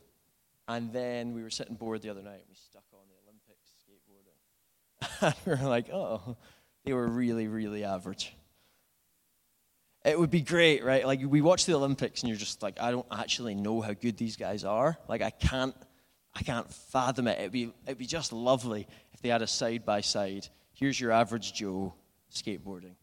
and 0.67 0.91
then 0.91 1.33
we 1.33 1.43
were 1.43 1.49
sitting 1.49 1.75
bored 1.75 2.01
the 2.01 2.09
other 2.09 2.23
night. 2.23 2.43
We 2.49 2.55
we 5.21 5.31
were 5.45 5.67
like, 5.67 5.89
oh, 5.91 6.37
they 6.83 6.93
were 6.93 7.07
really, 7.07 7.47
really 7.47 7.83
average. 7.83 8.35
It 10.03 10.19
would 10.19 10.29
be 10.29 10.41
great, 10.41 10.83
right? 10.83 11.05
Like, 11.05 11.21
we 11.25 11.41
watch 11.41 11.65
the 11.65 11.73
Olympics 11.73 12.21
and 12.21 12.29
you're 12.29 12.37
just 12.37 12.61
like, 12.61 12.79
I 12.79 12.91
don't 12.91 13.07
actually 13.11 13.55
know 13.55 13.81
how 13.81 13.93
good 13.93 14.17
these 14.17 14.35
guys 14.35 14.63
are. 14.63 14.97
Like, 15.07 15.21
I 15.21 15.31
can't, 15.31 15.75
I 16.35 16.43
can't 16.43 16.71
fathom 16.71 17.27
it. 17.27 17.39
It'd 17.39 17.51
be, 17.51 17.73
it'd 17.85 17.97
be 17.97 18.05
just 18.05 18.31
lovely 18.31 18.87
if 19.13 19.21
they 19.21 19.29
had 19.29 19.41
a 19.41 19.47
side 19.47 19.83
by 19.83 20.01
side. 20.01 20.47
Here's 20.73 20.99
your 20.99 21.11
average 21.11 21.53
Joe 21.53 21.95
skateboarding, 22.31 22.95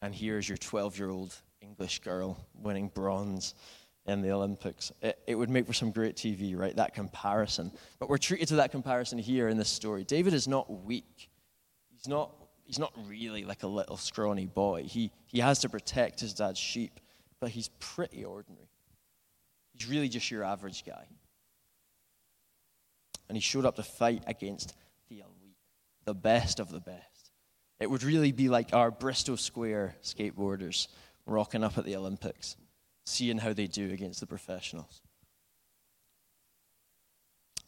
and 0.00 0.14
here's 0.14 0.48
your 0.48 0.58
12 0.58 0.98
year 0.98 1.10
old 1.10 1.34
English 1.60 2.00
girl 2.00 2.38
winning 2.54 2.88
bronze 2.88 3.54
in 4.06 4.22
the 4.22 4.30
Olympics. 4.30 4.92
It, 5.02 5.18
it, 5.26 5.34
would 5.34 5.50
make 5.50 5.66
for 5.66 5.72
some 5.72 5.90
great 5.90 6.16
TV, 6.16 6.56
right? 6.56 6.74
That 6.76 6.94
comparison. 6.94 7.72
But 7.98 8.08
we're 8.08 8.18
treated 8.18 8.48
to 8.48 8.56
that 8.56 8.70
comparison 8.70 9.18
here 9.18 9.48
in 9.48 9.56
this 9.56 9.68
story. 9.68 10.04
David 10.04 10.32
is 10.32 10.46
not 10.46 10.84
weak. 10.84 11.28
He's 11.90 12.06
not, 12.06 12.32
he's 12.64 12.78
not 12.78 12.92
really 13.08 13.44
like 13.44 13.62
a 13.62 13.66
little 13.66 13.96
scrawny 13.96 14.46
boy. 14.46 14.84
He, 14.84 15.10
he 15.26 15.40
has 15.40 15.60
to 15.60 15.68
protect 15.68 16.20
his 16.20 16.34
dad's 16.34 16.58
sheep, 16.58 17.00
but 17.40 17.50
he's 17.50 17.68
pretty 17.80 18.24
ordinary. 18.24 18.68
He's 19.72 19.88
really 19.88 20.08
just 20.08 20.30
your 20.30 20.44
average 20.44 20.84
guy. 20.84 21.06
And 23.28 23.36
he 23.36 23.42
showed 23.42 23.64
up 23.64 23.76
to 23.76 23.82
fight 23.82 24.22
against 24.26 24.74
the 25.08 25.16
elite, 25.16 25.56
the 26.04 26.14
best 26.14 26.60
of 26.60 26.70
the 26.70 26.80
best. 26.80 27.32
It 27.80 27.90
would 27.90 28.04
really 28.04 28.32
be 28.32 28.48
like 28.48 28.72
our 28.72 28.90
Bristo 28.90 29.38
Square 29.38 29.96
skateboarders 30.02 30.86
rocking 31.26 31.64
up 31.64 31.76
at 31.76 31.84
the 31.84 31.96
Olympics 31.96 32.56
seeing 33.06 33.38
how 33.38 33.52
they 33.52 33.66
do 33.66 33.92
against 33.92 34.20
the 34.20 34.26
professionals. 34.26 35.00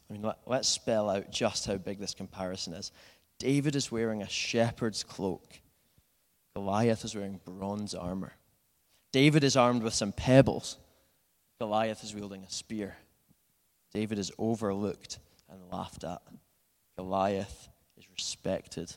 I 0.09 0.13
mean, 0.13 0.21
let, 0.21 0.37
us 0.47 0.67
spell 0.67 1.09
out 1.09 1.31
just 1.31 1.65
how 1.65 1.77
big 1.77 1.99
this 1.99 2.13
comparison 2.13 2.73
is. 2.73 2.91
David 3.37 3.75
is 3.75 3.91
wearing 3.91 4.21
a 4.21 4.29
shepherd's 4.29 5.03
cloak, 5.03 5.61
Goliath 6.55 7.05
is 7.05 7.15
wearing 7.15 7.39
bronze 7.45 7.95
armor. 7.95 8.33
David 9.11 9.43
is 9.43 9.55
armed 9.55 9.81
with 9.81 9.93
some 9.93 10.11
pebbles, 10.11 10.77
Goliath 11.59 12.03
is 12.03 12.13
wielding 12.13 12.43
a 12.43 12.49
spear. 12.49 12.97
David 13.93 14.19
is 14.19 14.31
overlooked 14.37 15.17
and 15.49 15.59
laughed 15.71 16.03
at. 16.03 16.21
Goliath 16.95 17.69
is 17.97 18.05
respected 18.11 18.93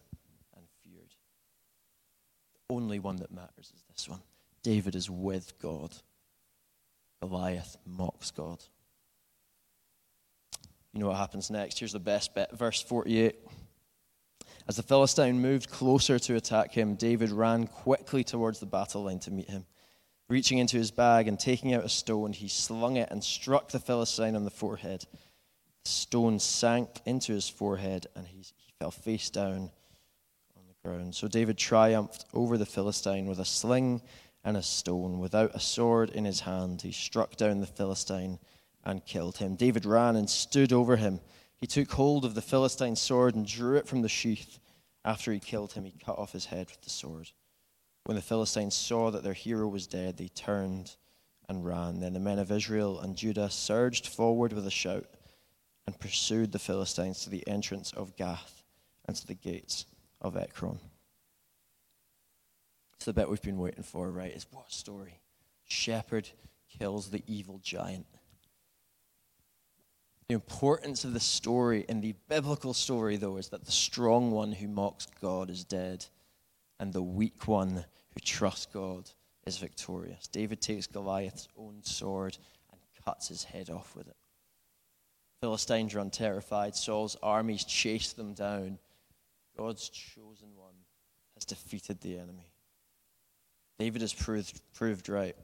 and 0.55 0.67
feared. 0.85 1.15
The 2.55 2.75
only 2.75 2.99
one 2.99 3.17
that 3.17 3.33
matters 3.33 3.73
is 3.75 3.83
this 3.91 4.09
one 4.09 4.21
David 4.63 4.95
is 4.95 5.09
with 5.09 5.55
God. 5.61 5.95
Goliath 7.23 7.76
mocks 7.87 8.33
God. 8.33 8.59
You 10.93 10.99
know 10.99 11.07
what 11.07 11.19
happens 11.19 11.50
next? 11.50 11.79
Here's 11.79 11.93
the 11.93 12.00
best 12.00 12.35
bit. 12.35 12.50
Verse 12.52 12.83
48. 12.83 13.37
As 14.67 14.75
the 14.75 14.83
Philistine 14.83 15.41
moved 15.41 15.71
closer 15.71 16.19
to 16.19 16.35
attack 16.35 16.73
him, 16.73 16.97
David 16.97 17.31
ran 17.31 17.69
quickly 17.69 18.25
towards 18.25 18.59
the 18.59 18.67
battle 18.67 19.05
line 19.05 19.21
to 19.21 19.31
meet 19.31 19.49
him. 19.49 19.67
Reaching 20.29 20.59
into 20.59 20.76
his 20.76 20.91
bag 20.91 21.29
and 21.29 21.38
taking 21.38 21.73
out 21.73 21.85
a 21.85 21.88
stone, 21.88 22.33
he 22.33 22.49
slung 22.49 22.97
it 22.97 23.09
and 23.12 23.23
struck 23.23 23.71
the 23.71 23.79
Philistine 23.79 24.35
on 24.35 24.45
the 24.45 24.50
forehead. 24.50 25.05
The 25.85 25.91
stone 25.91 26.41
sank 26.41 27.02
into 27.07 27.33
his 27.33 27.49
forehead 27.49 28.09
and 28.17 28.26
he, 28.26 28.38
he 28.38 28.73
fell 28.81 28.91
face 28.91 29.31
down 29.31 29.71
on 30.57 30.64
the 30.67 30.88
ground. 30.88 31.14
So 31.14 31.29
David 31.29 31.57
triumphed 31.57 32.25
over 32.35 32.59
the 32.59 32.67
Philistine 32.67 33.26
with 33.26 33.38
a 33.38 33.45
sling 33.45 34.02
and 34.45 34.57
a 34.57 34.63
stone. 34.63 35.19
Without 35.19 35.55
a 35.55 35.61
sword 35.61 36.11
in 36.11 36.25
his 36.25 36.41
hand, 36.41 36.83
he 36.83 36.93
struck 36.93 37.37
down 37.37 37.61
the 37.61 37.67
Philistine 37.67 38.39
and 38.85 39.05
killed 39.05 39.39
him. 39.39 39.55
David 39.55 39.85
ran 39.85 40.17
and 40.17 40.29
stood 40.29 40.73
over 40.73 40.97
him. 40.97 41.21
He 41.57 41.67
took 41.67 41.93
hold 41.93 42.25
of 42.25 42.35
the 42.35 42.43
Philistine's 42.43 43.01
sword 43.01 43.35
and 43.35 43.47
drew 43.47 43.77
it 43.77 43.87
from 43.87 44.03
the 44.03 44.09
sheath. 44.09 44.59
After 45.05 45.33
he 45.33 45.39
killed 45.39 45.73
him, 45.73 45.85
he 45.85 45.93
cut 46.05 46.19
off 46.19 46.33
his 46.33 46.47
head 46.47 46.69
with 46.69 46.81
the 46.83 46.91
sword. 46.91 47.31
When 48.05 48.17
the 48.17 48.23
Philistines 48.23 48.75
saw 48.75 49.11
that 49.11 49.23
their 49.23 49.33
hero 49.33 49.69
was 49.69 49.87
dead, 49.87 50.17
they 50.17 50.29
turned 50.29 50.97
and 51.49 51.65
ran. 51.65 52.01
Then 52.01 52.13
the 52.13 52.21
men 52.21 52.39
of 52.39 52.51
Israel 52.51 53.01
and 53.01 53.17
Judah 53.17 53.51
surged 53.51 54.09
forward 54.09 54.53
with 54.53 54.67
a 54.67 54.71
shout 54.71 55.07
and 55.87 55.99
pursued 55.99 56.53
the 56.53 56.59
Philistines 56.59 57.23
to 57.23 57.31
the 57.31 57.47
entrance 57.47 57.93
of 57.93 58.17
Gath 58.17 58.65
and 59.07 59.17
to 59.17 59.27
the 59.27 59.35
gates 59.35 59.87
of 60.21 60.37
Ekron. 60.37 60.78
It's 63.02 63.06
the 63.06 63.12
bit 63.12 63.28
we've 63.28 63.43
been 63.43 63.58
waiting 63.58 63.82
for, 63.82 64.12
right? 64.12 64.30
It's 64.32 64.47
what 64.52 64.71
story? 64.71 65.19
Shepherd 65.65 66.30
kills 66.78 67.10
the 67.10 67.25
evil 67.26 67.58
giant. 67.60 68.06
The 70.28 70.34
importance 70.34 71.02
of 71.02 71.12
the 71.12 71.19
story 71.19 71.84
in 71.88 72.00
the 72.00 72.15
biblical 72.28 72.73
story, 72.73 73.17
though, 73.17 73.38
is 73.38 73.49
that 73.49 73.65
the 73.65 73.73
strong 73.73 74.30
one 74.30 74.52
who 74.52 74.69
mocks 74.69 75.08
God 75.21 75.50
is 75.50 75.65
dead, 75.65 76.06
and 76.78 76.93
the 76.93 77.02
weak 77.02 77.49
one 77.49 77.84
who 78.15 78.21
trusts 78.21 78.67
God 78.73 79.10
is 79.47 79.58
victorious. 79.58 80.28
David 80.28 80.60
takes 80.60 80.86
Goliath's 80.86 81.49
own 81.58 81.82
sword 81.82 82.38
and 82.71 82.80
cuts 83.04 83.26
his 83.26 83.43
head 83.43 83.69
off 83.69 83.97
with 83.97 84.06
it. 84.06 84.17
Philistines 85.41 85.93
run 85.97 86.10
terrified. 86.10 86.76
Saul's 86.76 87.17
armies 87.21 87.65
chase 87.65 88.12
them 88.12 88.32
down. 88.32 88.78
God's 89.58 89.88
chosen 89.88 90.54
one 90.54 90.76
has 91.34 91.45
defeated 91.45 92.00
the 92.00 92.17
enemy. 92.17 92.51
David 93.82 94.02
has 94.02 94.14
proved, 94.14 94.60
proved 94.75 95.08
right. 95.08 95.34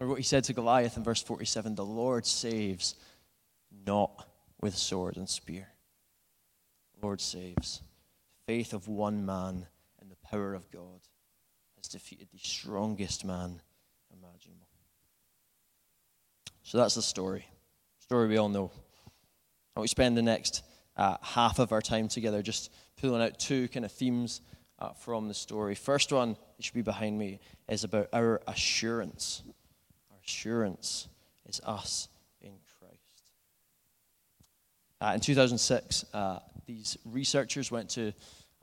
Or 0.00 0.06
what 0.06 0.16
he 0.16 0.22
said 0.22 0.44
to 0.44 0.54
Goliath 0.54 0.96
in 0.96 1.04
verse 1.04 1.22
47 1.22 1.74
the 1.74 1.84
Lord 1.84 2.24
saves 2.24 2.94
not 3.86 4.26
with 4.62 4.74
sword 4.74 5.18
and 5.18 5.28
spear. 5.28 5.68
The 6.94 7.06
Lord 7.06 7.20
saves. 7.20 7.82
Faith 8.46 8.72
of 8.72 8.88
one 8.88 9.26
man 9.26 9.66
and 10.00 10.10
the 10.10 10.16
power 10.26 10.54
of 10.54 10.70
God 10.70 11.02
has 11.76 11.88
defeated 11.88 12.28
the 12.32 12.38
strongest 12.38 13.26
man 13.26 13.60
imaginable. 14.10 14.68
So 16.62 16.78
that's 16.78 16.94
the 16.94 17.02
story. 17.02 17.44
Story 17.98 18.26
we 18.26 18.38
all 18.38 18.48
know. 18.48 18.70
And 19.74 19.82
we 19.82 19.88
spend 19.88 20.16
the 20.16 20.22
next 20.22 20.62
uh, 20.96 21.18
half 21.20 21.58
of 21.58 21.72
our 21.72 21.82
time 21.82 22.08
together 22.08 22.40
just 22.40 22.72
pulling 22.98 23.20
out 23.20 23.38
two 23.38 23.68
kind 23.68 23.84
of 23.84 23.92
themes 23.92 24.40
uh, 24.78 24.92
from 24.92 25.28
the 25.28 25.34
story. 25.34 25.74
First 25.74 26.12
one, 26.12 26.36
it 26.58 26.64
should 26.64 26.74
be 26.74 26.82
behind 26.82 27.18
me, 27.18 27.40
is 27.68 27.84
about 27.84 28.08
our 28.12 28.40
assurance. 28.46 29.42
Our 30.10 30.18
assurance 30.26 31.08
is 31.48 31.60
us 31.64 32.08
in 32.40 32.52
Christ. 32.78 33.30
Uh, 35.00 35.12
in 35.14 35.20
2006, 35.20 36.04
uh, 36.12 36.38
these 36.66 36.98
researchers 37.04 37.70
went 37.70 37.90
to 37.90 38.12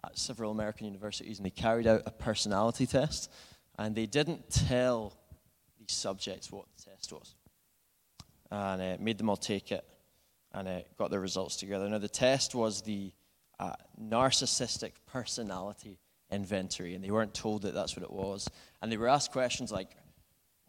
uh, 0.04 0.10
several 0.14 0.52
American 0.52 0.86
universities 0.86 1.40
and 1.40 1.46
they 1.46 1.52
carried 1.52 1.88
out 1.88 2.04
a 2.06 2.12
personality 2.12 2.86
test. 2.86 3.32
And 3.80 3.96
they 3.96 4.06
didn't 4.06 4.50
tell 4.52 5.18
these 5.80 5.94
subjects 5.94 6.52
what 6.52 6.66
the 6.78 6.92
test 6.92 7.12
was. 7.12 7.34
And 8.52 9.00
made 9.00 9.18
them 9.18 9.30
all 9.30 9.38
take 9.38 9.72
it 9.72 9.84
and 10.54 10.84
got 11.00 11.10
their 11.10 11.20
results 11.20 11.56
together. 11.56 11.90
Now, 11.90 11.98
the 11.98 12.08
test 12.08 12.54
was 12.54 12.84
the 12.84 13.12
uh, 13.60 13.74
narcissistic 14.00 14.92
personality 15.08 15.98
inventory, 16.34 16.96
and 16.96 17.04
they 17.04 17.12
weren't 17.12 17.34
told 17.34 17.64
that 17.64 17.74
that's 17.74 17.96
what 17.96 18.04
it 18.04 18.12
was. 18.12 18.50
And 18.82 18.92
they 18.92 18.98
were 18.98 19.08
asked 19.08 19.32
questions 19.32 19.72
like, 19.72 19.90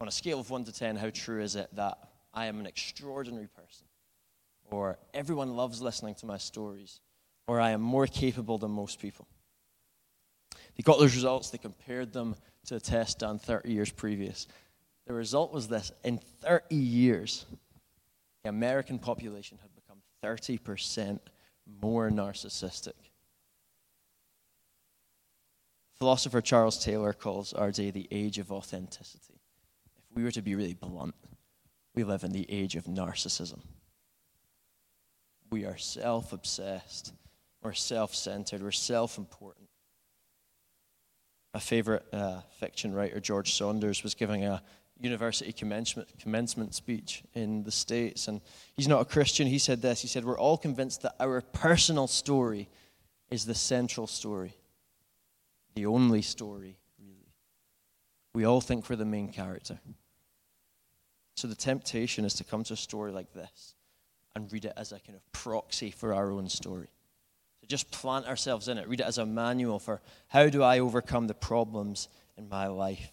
on 0.01 0.09
a 0.09 0.11
scale 0.13 0.41
of 0.41 0.51
1 0.51 0.65
to 0.65 0.73
10, 0.73 0.97
how 0.97 1.11
true 1.11 1.43
is 1.43 1.57
it 1.57 1.69
that 1.75 1.99
I 2.33 2.47
am 2.47 2.61
an 2.61 2.67
extraordinary 2.67 3.49
person? 3.49 3.87
Or 4.71 4.99
everyone 5.13 5.57
loves 5.57 5.81
listening 5.81 6.15
to 6.17 6.27
my 6.27 6.39
stories? 6.39 7.01
Or 7.47 7.61
I 7.61 7.71
am 7.71 7.81
more 7.81 8.07
capable 8.07 8.59
than 8.59 8.71
most 8.71 9.01
people? 9.01 9.27
They 10.77 10.83
got 10.83 10.99
those 10.99 11.15
results, 11.15 11.51
they 11.51 11.59
compared 11.59 12.13
them 12.13 12.35
to 12.67 12.77
a 12.77 12.81
test 12.81 13.21
done 13.21 13.39
30 13.39 13.73
years 13.73 13.91
previous. 13.91 14.47
The 15.07 15.13
result 15.13 15.53
was 15.53 15.69
this 15.69 15.93
in 16.03 16.19
30 16.43 16.75
years, 16.75 17.47
the 18.43 18.49
American 18.49 18.99
population 18.99 19.59
had 19.61 19.75
become 19.75 19.99
30% 20.23 21.21
more 21.81 22.11
narcissistic 22.11 22.95
Philosopher 25.95 26.41
Charles 26.41 26.83
Taylor 26.83 27.13
calls 27.13 27.53
our 27.53 27.71
day 27.71 27.91
the 27.91 28.09
age 28.11 28.39
of 28.39 28.51
authenticity. 28.51 29.41
If 30.11 30.17
we 30.17 30.25
were 30.25 30.33
to 30.33 30.43
be 30.43 30.55
really 30.55 30.75
blunt, 30.75 31.15
we 31.95 32.03
live 32.03 32.25
in 32.25 32.33
the 32.33 32.51
age 32.51 32.75
of 32.75 32.85
narcissism. 32.85 33.61
We 35.51 35.65
are 35.65 35.79
self 35.79 36.33
obsessed, 36.33 37.13
we're 37.63 37.75
self 37.75 38.15
centered, 38.15 38.63
we're 38.63 38.73
self 38.73 39.19
important. 39.19 39.69
My 41.53 41.61
favorite 41.61 42.05
uh, 42.13 42.41
fiction 42.59 42.93
writer, 42.93 43.21
George 43.21 43.55
Saunders, 43.55 44.03
was 44.03 44.15
giving 44.15 44.45
a 44.45 44.61
university 44.99 45.53
commencement, 45.53 46.09
commencement 46.19 46.75
speech 46.75 47.23
in 47.35 47.63
the 47.63 47.71
States, 47.71 48.27
and 48.27 48.41
he's 48.77 48.89
not 48.89 49.01
a 49.01 49.05
Christian. 49.05 49.47
He 49.47 49.59
said 49.59 49.81
this 49.81 50.03
He 50.03 50.09
said, 50.09 50.25
We're 50.25 50.39
all 50.39 50.59
convinced 50.59 51.03
that 51.03 51.15
our 51.21 51.41
personal 51.41 52.09
story 52.09 52.69
is 53.31 53.45
the 53.45 53.55
central 53.55 54.09
story 54.09 54.57
the 55.75 55.87
only 55.87 56.23
story, 56.23 56.79
really. 56.99 57.33
We 58.35 58.45
all 58.45 58.61
think 58.61 58.89
we're 58.89 58.97
the 58.97 59.05
main 59.05 59.29
character. 59.29 59.79
So 61.37 61.49
the 61.49 61.55
temptation 61.55 62.25
is 62.25 62.35
to 62.35 62.45
come 62.45 62.63
to 62.65 62.75
a 62.75 62.77
story 62.77 63.13
like 63.13 63.33
this 63.33 63.75
and 64.37 64.53
read 64.53 64.65
it 64.65 64.73
as 64.77 64.93
a 64.93 65.01
kind 65.01 65.17
of 65.17 65.33
proxy 65.33 65.91
for 65.91 66.15
our 66.15 66.31
own 66.31 66.49
story. 66.49 66.89
To 67.61 67.67
just 67.67 67.91
plant 67.91 68.27
ourselves 68.27 68.69
in 68.69 68.79
it, 68.79 68.89
read 68.89 69.01
it 69.01 69.07
as 69.07 69.19
a 69.19 69.27
manual 69.27 69.79
for 69.79 70.01
how 70.29 70.49
do 70.49 70.63
I 70.63 70.81
overcome 70.81 71.27
the 71.27 71.35
problems 71.35 72.09
in 72.37 72.49
my 72.49 72.67
life. 72.67 73.13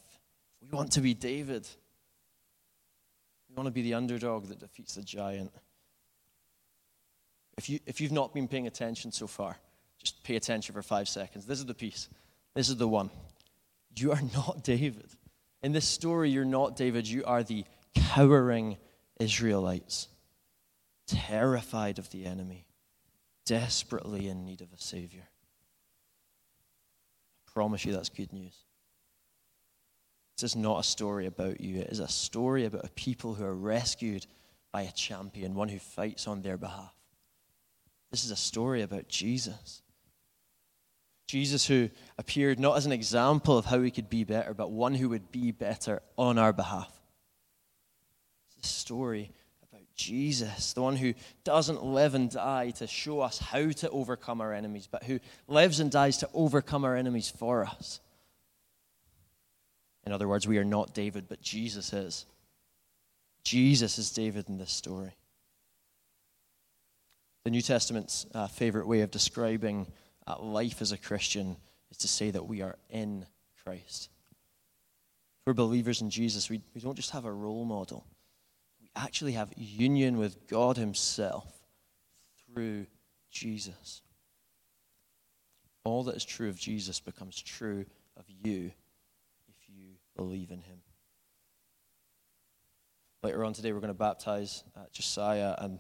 We 0.61 0.67
want 0.75 0.91
to 0.93 1.01
be 1.01 1.13
David. 1.13 1.67
We 3.49 3.55
want 3.55 3.67
to 3.67 3.71
be 3.71 3.81
the 3.81 3.93
underdog 3.95 4.47
that 4.47 4.59
defeats 4.59 4.95
the 4.95 5.03
giant. 5.03 5.51
If, 7.57 7.69
you, 7.69 7.79
if 7.85 8.01
you've 8.01 8.11
not 8.11 8.33
been 8.33 8.47
paying 8.47 8.67
attention 8.67 9.11
so 9.11 9.27
far, 9.27 9.57
Just 10.01 10.23
pay 10.23 10.35
attention 10.35 10.73
for 10.73 10.81
five 10.81 11.07
seconds. 11.07 11.45
This 11.45 11.59
is 11.59 11.65
the 11.65 11.73
piece. 11.73 12.09
This 12.55 12.69
is 12.69 12.77
the 12.77 12.87
one. 12.87 13.09
You 13.95 14.11
are 14.11 14.21
not 14.33 14.63
David. 14.63 15.09
In 15.61 15.71
this 15.71 15.87
story, 15.87 16.29
you're 16.29 16.45
not 16.45 16.75
David. 16.75 17.07
You 17.07 17.23
are 17.25 17.43
the 17.43 17.65
cowering 17.93 18.77
Israelites, 19.19 20.07
terrified 21.07 21.99
of 21.99 22.09
the 22.09 22.25
enemy, 22.25 22.65
desperately 23.45 24.27
in 24.27 24.45
need 24.45 24.61
of 24.61 24.73
a 24.73 24.79
Savior. 24.79 25.27
I 27.47 27.51
promise 27.51 27.85
you 27.85 27.93
that's 27.93 28.09
good 28.09 28.33
news. 28.33 28.55
This 30.35 30.51
is 30.51 30.55
not 30.55 30.79
a 30.79 30.83
story 30.83 31.27
about 31.27 31.61
you, 31.61 31.81
it 31.81 31.89
is 31.89 31.99
a 31.99 32.07
story 32.07 32.65
about 32.65 32.85
a 32.85 32.89
people 32.89 33.35
who 33.35 33.45
are 33.45 33.53
rescued 33.53 34.25
by 34.71 34.83
a 34.83 34.91
champion, 34.91 35.53
one 35.53 35.69
who 35.69 35.77
fights 35.77 36.27
on 36.27 36.41
their 36.41 36.57
behalf. 36.57 36.95
This 38.09 38.25
is 38.25 38.31
a 38.31 38.35
story 38.35 38.81
about 38.81 39.07
Jesus. 39.07 39.80
Jesus, 41.31 41.65
who 41.65 41.89
appeared 42.17 42.59
not 42.59 42.75
as 42.75 42.85
an 42.85 42.91
example 42.91 43.57
of 43.57 43.63
how 43.63 43.77
we 43.77 43.89
could 43.89 44.09
be 44.09 44.25
better, 44.25 44.53
but 44.53 44.69
one 44.69 44.93
who 44.93 45.07
would 45.07 45.31
be 45.31 45.53
better 45.53 46.01
on 46.17 46.37
our 46.37 46.51
behalf. 46.51 46.91
It's 48.57 48.69
a 48.69 48.73
story 48.73 49.31
about 49.71 49.83
Jesus, 49.95 50.73
the 50.73 50.81
one 50.81 50.97
who 50.97 51.13
doesn't 51.45 51.85
live 51.85 52.15
and 52.15 52.29
die 52.29 52.71
to 52.71 52.85
show 52.85 53.21
us 53.21 53.39
how 53.39 53.69
to 53.69 53.89
overcome 53.91 54.41
our 54.41 54.51
enemies, 54.51 54.89
but 54.91 55.03
who 55.03 55.21
lives 55.47 55.79
and 55.79 55.89
dies 55.89 56.17
to 56.17 56.29
overcome 56.33 56.83
our 56.83 56.97
enemies 56.97 57.29
for 57.29 57.63
us. 57.63 58.01
In 60.05 60.11
other 60.11 60.27
words, 60.27 60.45
we 60.45 60.57
are 60.57 60.65
not 60.65 60.93
David, 60.93 61.29
but 61.29 61.41
Jesus 61.41 61.93
is. 61.93 62.25
Jesus 63.45 63.97
is 63.97 64.11
David 64.11 64.49
in 64.49 64.57
this 64.57 64.73
story. 64.73 65.15
The 67.45 67.51
New 67.51 67.61
Testament's 67.61 68.25
uh, 68.33 68.47
favorite 68.47 68.85
way 68.85 68.99
of 68.99 69.11
describing 69.11 69.87
uh, 70.27 70.39
life 70.39 70.81
as 70.81 70.91
a 70.91 70.97
Christian 70.97 71.57
is 71.89 71.97
to 71.97 72.07
say 72.07 72.31
that 72.31 72.47
we 72.47 72.61
are 72.61 72.77
in 72.89 73.25
Christ. 73.63 74.09
For 75.43 75.53
believers 75.53 76.01
in 76.01 76.09
Jesus, 76.09 76.49
we, 76.49 76.61
we 76.73 76.81
don't 76.81 76.95
just 76.95 77.11
have 77.11 77.25
a 77.25 77.31
role 77.31 77.65
model, 77.65 78.05
we 78.79 78.89
actually 78.95 79.33
have 79.33 79.51
union 79.55 80.17
with 80.17 80.47
God 80.47 80.77
Himself 80.77 81.47
through 82.45 82.87
Jesus. 83.29 84.01
All 85.83 86.03
that 86.03 86.15
is 86.15 86.25
true 86.25 86.49
of 86.49 86.59
Jesus 86.59 86.99
becomes 86.99 87.41
true 87.41 87.85
of 88.15 88.25
you 88.27 88.71
if 89.47 89.55
you 89.67 89.95
believe 90.15 90.51
in 90.51 90.61
Him. 90.61 90.81
Later 93.23 93.43
on 93.43 93.53
today, 93.53 93.71
we're 93.71 93.79
going 93.79 93.93
to 93.93 93.93
baptize 93.93 94.63
uh, 94.75 94.81
Josiah 94.91 95.55
and 95.59 95.79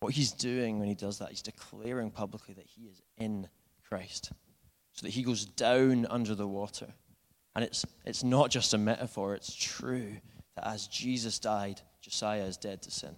what 0.00 0.14
he's 0.14 0.32
doing 0.32 0.78
when 0.78 0.88
he 0.88 0.94
does 0.94 1.18
that, 1.18 1.28
he's 1.28 1.42
declaring 1.42 2.10
publicly 2.10 2.54
that 2.54 2.66
he 2.66 2.86
is 2.86 3.00
in 3.18 3.48
Christ. 3.88 4.32
So 4.94 5.06
that 5.06 5.12
he 5.12 5.22
goes 5.22 5.44
down 5.44 6.06
under 6.06 6.34
the 6.34 6.48
water. 6.48 6.88
And 7.54 7.64
it's, 7.64 7.84
it's 8.04 8.24
not 8.24 8.50
just 8.50 8.74
a 8.74 8.78
metaphor, 8.78 9.34
it's 9.34 9.54
true 9.54 10.16
that 10.56 10.66
as 10.66 10.86
Jesus 10.88 11.38
died, 11.38 11.80
Josiah 12.00 12.44
is 12.44 12.56
dead 12.56 12.82
to 12.82 12.90
sin. 12.90 13.14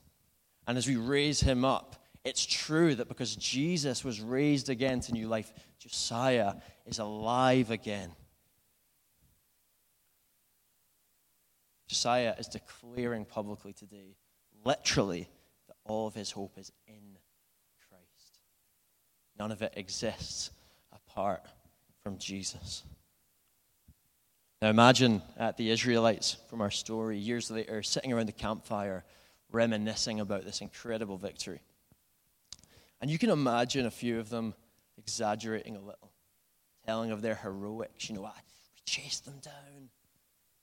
And 0.66 0.76
as 0.76 0.86
we 0.86 0.96
raise 0.96 1.40
him 1.40 1.64
up, 1.64 1.96
it's 2.24 2.44
true 2.44 2.94
that 2.94 3.08
because 3.08 3.34
Jesus 3.36 4.04
was 4.04 4.20
raised 4.20 4.68
again 4.68 5.00
to 5.00 5.12
new 5.12 5.28
life, 5.28 5.52
Josiah 5.78 6.54
is 6.86 6.98
alive 6.98 7.70
again. 7.70 8.10
Josiah 11.88 12.34
is 12.38 12.46
declaring 12.46 13.24
publicly 13.24 13.72
today, 13.72 14.16
literally, 14.64 15.28
all 15.84 16.06
of 16.06 16.14
his 16.14 16.30
hope 16.30 16.56
is 16.56 16.72
in 16.86 17.18
Christ. 17.88 18.38
None 19.38 19.52
of 19.52 19.62
it 19.62 19.74
exists 19.76 20.50
apart 20.92 21.42
from 22.02 22.18
Jesus. 22.18 22.82
Now 24.60 24.70
imagine 24.70 25.22
uh, 25.38 25.52
the 25.56 25.70
Israelites 25.70 26.36
from 26.48 26.60
our 26.60 26.70
story 26.70 27.18
years 27.18 27.50
later 27.50 27.82
sitting 27.82 28.12
around 28.12 28.26
the 28.26 28.32
campfire 28.32 29.04
reminiscing 29.50 30.20
about 30.20 30.44
this 30.44 30.60
incredible 30.60 31.18
victory. 31.18 31.60
And 33.00 33.10
you 33.10 33.18
can 33.18 33.30
imagine 33.30 33.86
a 33.86 33.90
few 33.90 34.20
of 34.20 34.30
them 34.30 34.54
exaggerating 34.96 35.76
a 35.76 35.80
little, 35.80 36.12
telling 36.86 37.10
of 37.10 37.22
their 37.22 37.34
heroics. 37.34 38.08
You 38.08 38.16
know, 38.16 38.24
ah, 38.24 38.34
we 38.36 38.80
chased 38.86 39.24
them 39.24 39.40
down. 39.42 39.90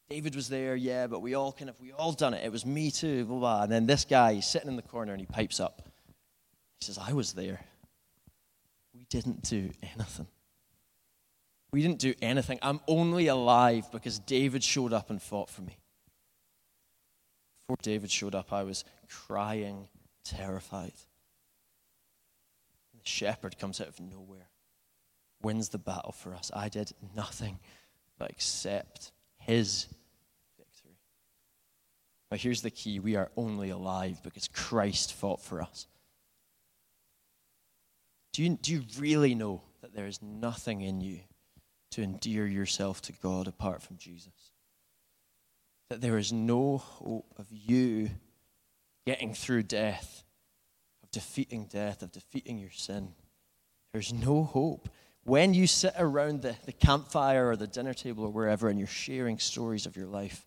David 0.10 0.36
was 0.36 0.50
there, 0.50 0.76
yeah, 0.76 1.06
but 1.06 1.22
we 1.22 1.36
all 1.36 1.52
kind 1.52 1.70
of, 1.70 1.80
we 1.80 1.92
all 1.92 2.12
done 2.12 2.34
it. 2.34 2.44
It 2.44 2.52
was 2.52 2.66
me 2.66 2.90
too, 2.90 3.26
blah, 3.26 3.40
blah. 3.40 3.64
And 3.64 3.72
then 3.72 3.86
this 3.86 4.06
guy, 4.06 4.34
he's 4.34 4.48
sitting 4.48 4.68
in 4.68 4.76
the 4.76 4.82
corner 4.82 5.12
and 5.12 5.22
he 5.22 5.28
pipes 5.28 5.60
up. 5.60 5.84
He 6.80 6.86
says, 6.86 6.98
I 6.98 7.14
was 7.14 7.34
there. 7.34 7.62
We 8.96 9.06
didn't 9.10 9.44
do 9.44 9.70
anything. 9.84 10.28
We 11.72 11.84
didn't 11.84 12.00
do 12.00 12.16
anything. 12.22 12.58
I'm 12.64 12.80
only 12.88 13.28
alive 13.28 13.92
because 13.92 14.18
David 14.18 14.64
showed 14.64 14.94
up 14.94 15.12
and 15.12 15.22
fought 15.22 15.50
for 15.50 15.62
me. 15.62 15.78
Before 17.68 17.78
David 17.84 18.10
showed 18.10 18.34
up, 18.34 18.52
I 18.52 18.64
was 18.64 18.84
crying, 19.08 19.90
terrified. 20.24 20.94
The 22.94 23.00
shepherd 23.04 23.60
comes 23.60 23.80
out 23.80 23.88
of 23.88 24.00
nowhere, 24.00 24.50
wins 25.44 25.70
the 25.70 25.78
battle 25.78 26.14
for 26.14 26.34
us. 26.34 26.50
I 26.52 26.68
did 26.68 26.94
nothing 27.16 27.60
but 28.18 28.32
accept 28.32 29.12
his 29.38 29.86
but 32.30 32.40
here's 32.40 32.62
the 32.62 32.70
key 32.70 33.00
we 33.00 33.16
are 33.16 33.32
only 33.36 33.70
alive 33.70 34.22
because 34.24 34.48
Christ 34.48 35.14
fought 35.14 35.42
for 35.42 35.62
us. 35.62 35.88
Do 38.34 38.44
you, 38.44 38.58
do 38.62 38.72
you 38.72 38.84
really 39.00 39.34
know 39.34 39.64
that 39.82 39.96
there 39.96 40.06
is 40.06 40.22
nothing 40.22 40.82
in 40.82 41.02
you 41.02 41.20
to 41.92 42.04
endear 42.04 42.46
yourself 42.46 43.02
to 43.04 43.14
God 43.14 43.48
apart 43.48 43.82
from 43.82 43.98
Jesus? 43.98 44.54
That 45.90 46.02
there 46.02 46.18
is 46.18 46.32
no 46.32 46.78
hope 46.78 47.34
of 47.38 47.48
you 47.52 48.12
getting 49.08 49.34
through 49.34 49.64
death, 49.64 50.24
of 51.02 51.10
defeating 51.10 51.66
death, 51.66 52.04
of 52.04 52.12
defeating 52.12 52.60
your 52.60 52.72
sin. 52.72 53.14
There's 53.92 54.14
no 54.14 54.44
hope. 54.44 54.88
When 55.24 55.56
you 55.56 55.66
sit 55.66 55.94
around 55.98 56.44
the, 56.44 56.56
the 56.66 56.72
campfire 56.72 57.50
or 57.50 57.56
the 57.56 57.68
dinner 57.68 57.96
table 57.96 58.24
or 58.24 58.30
wherever 58.30 58.70
and 58.70 58.78
you're 58.78 58.88
sharing 58.88 59.40
stories 59.40 59.88
of 59.88 59.98
your 59.98 60.06
life, 60.06 60.46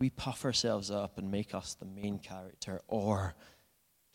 we 0.00 0.10
puff 0.10 0.44
ourselves 0.44 0.90
up 0.90 1.18
and 1.18 1.30
make 1.30 1.54
us 1.54 1.74
the 1.74 1.84
main 1.84 2.18
character, 2.18 2.80
or 2.88 3.34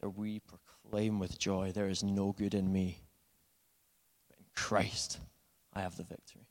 do 0.02 0.10
we 0.10 0.40
proclaim 0.40 1.20
with 1.20 1.40
joy, 1.40 1.72
There 1.72 1.88
is 1.88 2.04
no 2.04 2.34
good 2.34 2.56
in 2.56 2.72
me, 2.72 3.00
but 4.28 4.40
in 4.40 4.46
Christ 4.56 5.20
I 5.74 5.82
have 5.82 5.96
the 5.96 6.04
victory? 6.04 6.48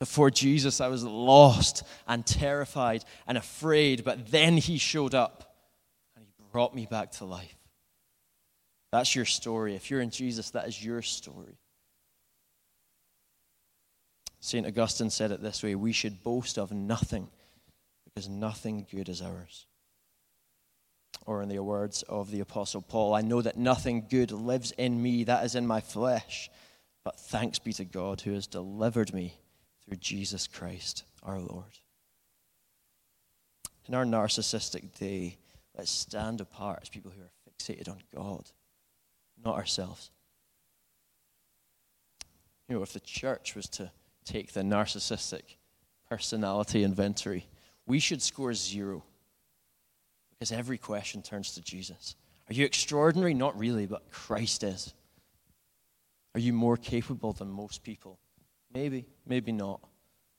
Before 0.00 0.30
Jesus, 0.30 0.80
I 0.80 0.88
was 0.88 1.04
lost 1.04 1.84
and 2.06 2.26
terrified 2.26 3.04
and 3.26 3.38
afraid, 3.38 4.04
but 4.04 4.30
then 4.30 4.58
he 4.58 4.76
showed 4.76 5.14
up 5.14 5.56
and 6.16 6.26
he 6.26 6.32
brought 6.52 6.74
me 6.74 6.84
back 6.84 7.12
to 7.12 7.24
life. 7.24 7.56
That's 8.92 9.14
your 9.14 9.24
story. 9.24 9.74
If 9.74 9.90
you're 9.90 10.00
in 10.00 10.10
Jesus, 10.10 10.50
that 10.50 10.68
is 10.68 10.84
your 10.84 11.00
story. 11.00 11.58
St. 14.40 14.66
Augustine 14.66 15.10
said 15.10 15.30
it 15.30 15.42
this 15.42 15.62
way 15.62 15.74
we 15.74 15.92
should 15.92 16.22
boast 16.22 16.58
of 16.58 16.72
nothing 16.72 17.28
because 18.16 18.30
nothing 18.30 18.86
good 18.90 19.10
is 19.10 19.20
ours. 19.20 19.66
Or, 21.26 21.42
in 21.42 21.50
the 21.50 21.62
words 21.62 22.02
of 22.08 22.30
the 22.30 22.40
Apostle 22.40 22.80
Paul, 22.80 23.12
I 23.12 23.20
know 23.20 23.42
that 23.42 23.58
nothing 23.58 24.06
good 24.08 24.30
lives 24.30 24.72
in 24.78 25.02
me, 25.02 25.24
that 25.24 25.44
is 25.44 25.54
in 25.54 25.66
my 25.66 25.82
flesh. 25.82 26.48
But 27.04 27.20
thanks 27.20 27.58
be 27.58 27.74
to 27.74 27.84
God 27.84 28.22
who 28.22 28.32
has 28.32 28.46
delivered 28.46 29.12
me 29.12 29.34
through 29.84 29.98
Jesus 29.98 30.46
Christ 30.46 31.04
our 31.22 31.38
Lord. 31.38 31.78
In 33.86 33.94
our 33.94 34.06
narcissistic 34.06 34.98
day, 34.98 35.36
let's 35.76 35.90
stand 35.90 36.40
apart 36.40 36.78
as 36.82 36.88
people 36.88 37.12
who 37.14 37.20
are 37.20 37.52
fixated 37.52 37.90
on 37.90 37.98
God, 38.14 38.50
not 39.44 39.56
ourselves. 39.56 40.10
You 42.66 42.76
know, 42.76 42.82
if 42.82 42.94
the 42.94 43.00
church 43.00 43.54
was 43.54 43.68
to 43.70 43.90
take 44.24 44.54
the 44.54 44.62
narcissistic 44.62 45.56
personality 46.08 46.82
inventory 46.82 47.46
we 47.86 47.98
should 47.98 48.22
score 48.22 48.52
zero 48.54 49.04
because 50.30 50.52
every 50.52 50.78
question 50.78 51.22
turns 51.22 51.54
to 51.54 51.62
Jesus. 51.62 52.16
Are 52.48 52.54
you 52.54 52.64
extraordinary? 52.64 53.34
Not 53.34 53.58
really, 53.58 53.86
but 53.86 54.10
Christ 54.10 54.62
is. 54.62 54.94
Are 56.34 56.40
you 56.40 56.52
more 56.52 56.76
capable 56.76 57.32
than 57.32 57.48
most 57.48 57.82
people? 57.82 58.18
Maybe, 58.72 59.06
maybe 59.26 59.52
not. 59.52 59.80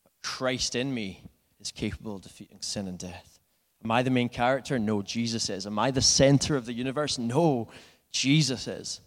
But 0.03 0.11
Christ 0.21 0.75
in 0.75 0.93
me 0.93 1.23
is 1.59 1.71
capable 1.71 2.15
of 2.15 2.21
defeating 2.21 2.59
sin 2.61 2.87
and 2.87 2.99
death. 2.99 3.39
Am 3.83 3.91
I 3.91 4.03
the 4.03 4.11
main 4.11 4.29
character? 4.29 4.77
No, 4.77 5.01
Jesus 5.01 5.49
is. 5.49 5.65
Am 5.65 5.79
I 5.79 5.91
the 5.91 6.01
center 6.01 6.55
of 6.55 6.65
the 6.65 6.73
universe? 6.73 7.17
No, 7.17 7.69
Jesus 8.11 8.67
is. 8.67 9.01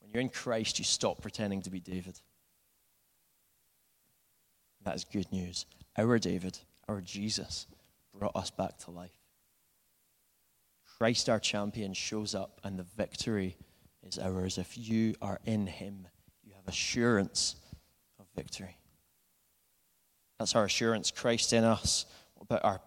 When 0.00 0.10
you're 0.10 0.22
in 0.22 0.28
Christ, 0.30 0.78
you 0.78 0.84
stop 0.84 1.20
pretending 1.20 1.62
to 1.62 1.70
be 1.70 1.80
David. 1.80 2.18
That 4.88 4.96
is 4.96 5.04
good 5.04 5.30
news. 5.30 5.66
Our 5.98 6.18
David, 6.18 6.58
our 6.88 7.02
Jesus, 7.02 7.66
brought 8.18 8.34
us 8.34 8.50
back 8.50 8.78
to 8.78 8.90
life. 8.90 9.12
Christ, 10.96 11.28
our 11.28 11.38
champion, 11.38 11.92
shows 11.92 12.34
up, 12.34 12.58
and 12.64 12.78
the 12.78 12.86
victory 12.96 13.58
is 14.02 14.18
ours. 14.18 14.56
If 14.56 14.78
you 14.78 15.14
are 15.20 15.40
in 15.44 15.66
him, 15.66 16.08
you 16.42 16.54
have 16.54 16.66
assurance 16.66 17.56
of 18.18 18.24
victory. 18.34 18.78
That's 20.38 20.56
our 20.56 20.64
assurance, 20.64 21.10
Christ 21.10 21.52
in 21.52 21.64
us. 21.64 22.06
About 22.40 22.64
our, 22.64 22.80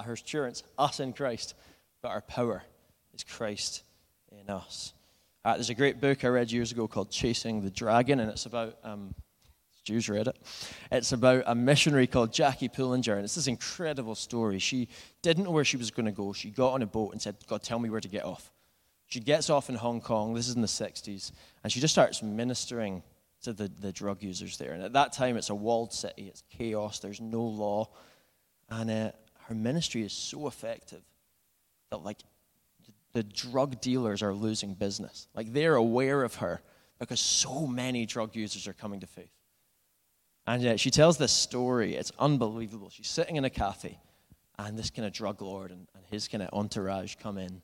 our 0.00 0.12
assurance, 0.14 0.64
us 0.76 0.98
in 0.98 1.12
Christ? 1.12 1.54
But 2.02 2.08
our 2.08 2.22
power 2.22 2.64
is 3.12 3.22
Christ 3.22 3.84
in 4.32 4.50
us. 4.50 4.92
Uh, 5.44 5.54
there's 5.54 5.70
a 5.70 5.74
great 5.74 6.00
book 6.00 6.24
I 6.24 6.28
read 6.28 6.50
years 6.50 6.72
ago 6.72 6.88
called 6.88 7.12
Chasing 7.12 7.60
the 7.60 7.70
Dragon, 7.70 8.18
and 8.18 8.28
it's 8.28 8.46
about, 8.46 8.76
um, 8.82 9.14
Jews 9.84 10.08
read 10.08 10.26
it. 10.26 10.36
It's 10.90 11.12
about 11.12 11.44
a 11.46 11.54
missionary 11.54 12.06
called 12.06 12.32
Jackie 12.32 12.68
Pullinger, 12.68 13.14
and 13.14 13.24
it's 13.24 13.34
this 13.34 13.46
incredible 13.46 14.14
story. 14.14 14.58
She 14.58 14.88
didn't 15.22 15.44
know 15.44 15.50
where 15.50 15.64
she 15.64 15.76
was 15.76 15.90
going 15.90 16.06
to 16.06 16.12
go. 16.12 16.32
She 16.32 16.50
got 16.50 16.72
on 16.72 16.82
a 16.82 16.86
boat 16.86 17.12
and 17.12 17.20
said, 17.20 17.36
God, 17.46 17.62
tell 17.62 17.78
me 17.78 17.90
where 17.90 18.00
to 18.00 18.08
get 18.08 18.24
off. 18.24 18.50
She 19.06 19.20
gets 19.20 19.50
off 19.50 19.68
in 19.68 19.74
Hong 19.74 20.00
Kong, 20.00 20.34
this 20.34 20.48
is 20.48 20.56
in 20.56 20.62
the 20.62 20.66
60s, 20.66 21.32
and 21.62 21.72
she 21.72 21.80
just 21.80 21.92
starts 21.92 22.22
ministering 22.22 23.02
to 23.42 23.52
the, 23.52 23.70
the 23.80 23.92
drug 23.92 24.22
users 24.22 24.56
there. 24.56 24.72
And 24.72 24.82
at 24.82 24.94
that 24.94 25.12
time, 25.12 25.36
it's 25.36 25.50
a 25.50 25.54
walled 25.54 25.92
city, 25.92 26.28
it's 26.28 26.42
chaos, 26.50 26.98
there's 26.98 27.20
no 27.20 27.42
law. 27.42 27.90
And 28.70 28.90
uh, 28.90 29.12
her 29.46 29.54
ministry 29.54 30.02
is 30.02 30.14
so 30.14 30.46
effective 30.46 31.02
that, 31.90 31.98
like, 31.98 32.18
the, 32.86 32.92
the 33.12 33.22
drug 33.22 33.82
dealers 33.82 34.22
are 34.22 34.32
losing 34.32 34.72
business. 34.72 35.28
Like, 35.34 35.52
they're 35.52 35.74
aware 35.74 36.22
of 36.22 36.36
her 36.36 36.62
because 36.98 37.20
so 37.20 37.66
many 37.66 38.06
drug 38.06 38.34
users 38.34 38.66
are 38.66 38.72
coming 38.72 39.00
to 39.00 39.06
faith. 39.06 39.30
And 40.46 40.66
uh, 40.66 40.76
she 40.76 40.90
tells 40.90 41.16
this 41.16 41.32
story. 41.32 41.94
It's 41.96 42.12
unbelievable. 42.18 42.90
She's 42.90 43.08
sitting 43.08 43.36
in 43.36 43.44
a 43.44 43.50
cafe, 43.50 43.98
and 44.58 44.78
this 44.78 44.90
kind 44.90 45.06
of 45.06 45.12
drug 45.12 45.40
lord 45.40 45.70
and, 45.70 45.86
and 45.94 46.04
his 46.10 46.28
kind 46.28 46.42
of 46.42 46.50
entourage 46.52 47.14
come 47.16 47.38
in, 47.38 47.62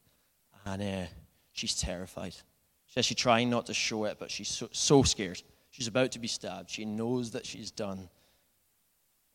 and 0.65 0.83
uh, 0.83 1.09
she's 1.53 1.79
terrified. 1.79 2.33
She 2.33 2.95
says 2.95 3.05
she's 3.05 3.17
trying 3.17 3.51
not 3.51 3.67
to 3.67 3.75
show 3.75 4.05
it, 4.05 4.17
but 4.19 4.31
she's 4.31 4.49
so, 4.49 4.69
so 4.73 5.03
scared. 5.03 5.43
She's 5.71 5.87
about 5.87 6.13
to 6.13 6.19
be 6.19 6.27
stabbed. 6.27 6.71
She 6.71 6.85
knows 6.85 7.31
that 7.33 7.47
she's 7.47 7.71
done. 7.71 8.09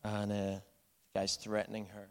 And 0.04 0.30
uh, 0.30 0.34
the 0.34 0.62
guy's 1.14 1.36
threatening 1.36 1.86
her. 1.86 2.10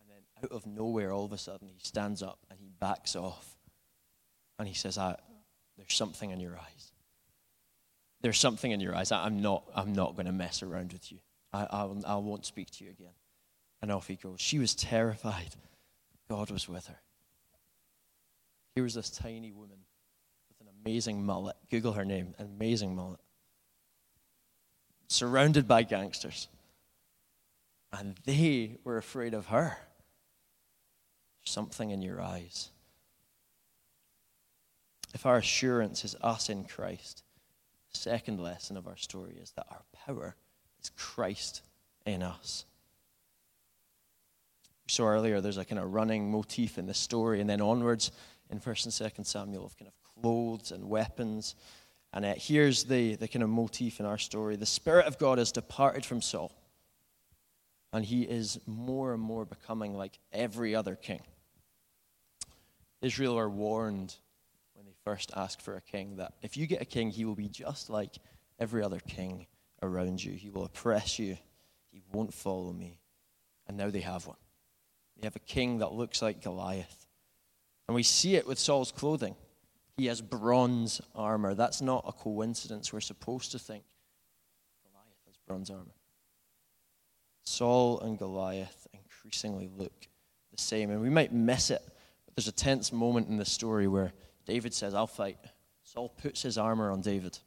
And 0.00 0.10
then, 0.10 0.22
out 0.42 0.50
of 0.50 0.66
nowhere, 0.66 1.12
all 1.12 1.24
of 1.24 1.32
a 1.32 1.38
sudden, 1.38 1.68
he 1.68 1.78
stands 1.80 2.22
up 2.22 2.38
and 2.50 2.58
he 2.58 2.70
backs 2.80 3.14
off. 3.14 3.56
And 4.58 4.66
he 4.66 4.74
says, 4.74 4.96
There's 4.96 5.94
something 5.94 6.30
in 6.30 6.40
your 6.40 6.56
eyes. 6.56 6.92
There's 8.24 8.38
something 8.38 8.70
in 8.70 8.80
your 8.80 8.96
eyes. 8.96 9.12
I, 9.12 9.26
am 9.26 9.42
not, 9.42 9.64
I'm 9.74 9.92
not 9.92 10.14
going 10.14 10.24
to 10.24 10.32
mess 10.32 10.62
around 10.62 10.94
with 10.94 11.12
you. 11.12 11.18
I, 11.52 11.64
I, 11.64 11.88
I 12.06 12.16
won't 12.16 12.46
speak 12.46 12.70
to 12.70 12.84
you 12.84 12.88
again. 12.90 13.12
And 13.82 13.92
off 13.92 14.08
he 14.08 14.16
goes. 14.16 14.40
She 14.40 14.58
was 14.58 14.74
terrified. 14.74 15.54
God 16.30 16.50
was 16.50 16.66
with 16.66 16.86
her. 16.86 16.96
Here 18.74 18.82
was 18.82 18.94
this 18.94 19.10
tiny 19.10 19.52
woman 19.52 19.76
with 20.48 20.66
an 20.66 20.72
amazing 20.82 21.26
mullet. 21.26 21.56
Google 21.70 21.92
her 21.92 22.06
name, 22.06 22.34
an 22.38 22.46
amazing 22.46 22.96
mullet 22.96 23.20
surrounded 25.08 25.68
by 25.68 25.82
gangsters. 25.82 26.48
And 27.92 28.16
they 28.24 28.78
were 28.84 28.96
afraid 28.96 29.34
of 29.34 29.48
her. 29.48 29.76
Something 31.44 31.90
in 31.90 32.00
your 32.00 32.22
eyes. 32.22 32.70
If 35.12 35.26
our 35.26 35.36
assurance 35.36 36.06
is 36.06 36.16
us 36.22 36.48
in 36.48 36.64
Christ, 36.64 37.22
second 37.94 38.40
lesson 38.40 38.76
of 38.76 38.86
our 38.86 38.96
story 38.96 39.36
is 39.40 39.52
that 39.52 39.66
our 39.70 39.82
power 40.06 40.36
is 40.82 40.90
Christ 40.90 41.62
in 42.04 42.22
us. 42.22 42.64
We 44.86 44.92
saw 44.92 45.06
earlier 45.06 45.40
there's 45.40 45.58
a 45.58 45.64
kind 45.64 45.78
of 45.78 45.92
running 45.92 46.30
motif 46.30 46.76
in 46.76 46.86
the 46.86 46.94
story, 46.94 47.40
and 47.40 47.48
then 47.48 47.60
onwards 47.60 48.10
in 48.50 48.60
1st 48.60 49.00
and 49.00 49.12
2nd 49.12 49.26
Samuel 49.26 49.64
of 49.64 49.76
kind 49.78 49.88
of 49.88 50.22
clothes 50.22 50.70
and 50.70 50.88
weapons 50.88 51.54
and 52.14 52.24
uh, 52.24 52.34
here's 52.36 52.84
the, 52.84 53.16
the 53.16 53.26
kind 53.26 53.42
of 53.42 53.50
motif 53.50 53.98
in 53.98 54.06
our 54.06 54.18
story 54.18 54.54
the 54.54 54.64
Spirit 54.64 55.06
of 55.06 55.18
God 55.18 55.38
has 55.38 55.50
departed 55.50 56.06
from 56.06 56.22
Saul, 56.22 56.52
and 57.92 58.04
he 58.04 58.22
is 58.22 58.60
more 58.66 59.12
and 59.12 59.20
more 59.20 59.44
becoming 59.44 59.94
like 59.94 60.20
every 60.32 60.76
other 60.76 60.94
king. 60.94 61.22
Israel 63.02 63.36
are 63.36 63.50
warned 63.50 64.14
first 65.04 65.30
ask 65.36 65.60
for 65.60 65.76
a 65.76 65.80
king 65.80 66.16
that 66.16 66.32
if 66.42 66.56
you 66.56 66.66
get 66.66 66.82
a 66.82 66.86
king, 66.86 67.10
he 67.10 67.24
will 67.24 67.34
be 67.34 67.48
just 67.48 67.90
like 67.90 68.16
every 68.58 68.82
other 68.82 69.00
king 69.00 69.46
around 69.82 70.22
you. 70.22 70.32
He 70.32 70.50
will 70.50 70.64
oppress 70.64 71.18
you, 71.18 71.36
he 71.90 72.02
won't 72.12 72.34
follow 72.34 72.72
me. 72.72 73.00
And 73.66 73.76
now 73.76 73.90
they 73.90 74.00
have 74.00 74.26
one. 74.26 74.36
They 75.18 75.26
have 75.26 75.36
a 75.36 75.40
king 75.40 75.78
that 75.78 75.92
looks 75.92 76.20
like 76.20 76.42
Goliath. 76.42 77.06
And 77.86 77.94
we 77.94 78.02
see 78.02 78.36
it 78.36 78.46
with 78.46 78.58
Saul's 78.58 78.92
clothing. 78.92 79.36
He 79.96 80.06
has 80.06 80.20
bronze 80.20 81.00
armor. 81.14 81.54
That's 81.54 81.80
not 81.80 82.04
a 82.06 82.12
coincidence. 82.12 82.92
We're 82.92 83.00
supposed 83.00 83.52
to 83.52 83.58
think 83.58 83.84
Goliath 84.84 85.22
has 85.26 85.36
bronze 85.46 85.70
armor. 85.70 85.94
Saul 87.44 88.00
and 88.00 88.18
Goliath 88.18 88.88
increasingly 88.92 89.70
look 89.76 90.08
the 90.50 90.60
same, 90.60 90.90
and 90.90 91.00
we 91.00 91.10
might 91.10 91.32
miss 91.32 91.70
it. 91.70 91.82
But 92.24 92.36
there's 92.36 92.48
a 92.48 92.52
tense 92.52 92.92
moment 92.92 93.28
in 93.28 93.36
the 93.36 93.44
story 93.44 93.86
where 93.86 94.12
David 94.46 94.74
says, 94.74 94.94
I'll 94.94 95.06
fight. 95.06 95.38
Saul 95.82 96.08
puts 96.08 96.42
his 96.42 96.58
armor 96.58 96.90
on 96.90 97.00
David. 97.00 97.38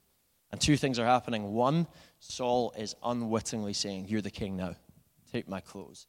And 0.51 0.61
two 0.61 0.77
things 0.77 0.99
are 0.99 1.05
happening. 1.05 1.53
One, 1.53 1.87
Saul 2.19 2.73
is 2.77 2.95
unwittingly 3.03 3.73
saying, 3.73 4.05
You're 4.07 4.21
the 4.21 4.31
king 4.31 4.55
now. 4.55 4.75
Take 5.31 5.49
my 5.49 5.59
clothes. 5.59 6.07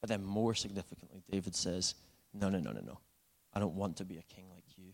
But 0.00 0.08
then, 0.08 0.24
more 0.24 0.54
significantly, 0.54 1.22
David 1.30 1.54
says, 1.54 1.94
No, 2.34 2.48
no, 2.48 2.58
no, 2.58 2.72
no, 2.72 2.80
no. 2.80 2.98
I 3.54 3.60
don't 3.60 3.74
want 3.74 3.96
to 3.98 4.04
be 4.04 4.18
a 4.18 4.22
king 4.22 4.46
like 4.52 4.64
you. 4.76 4.92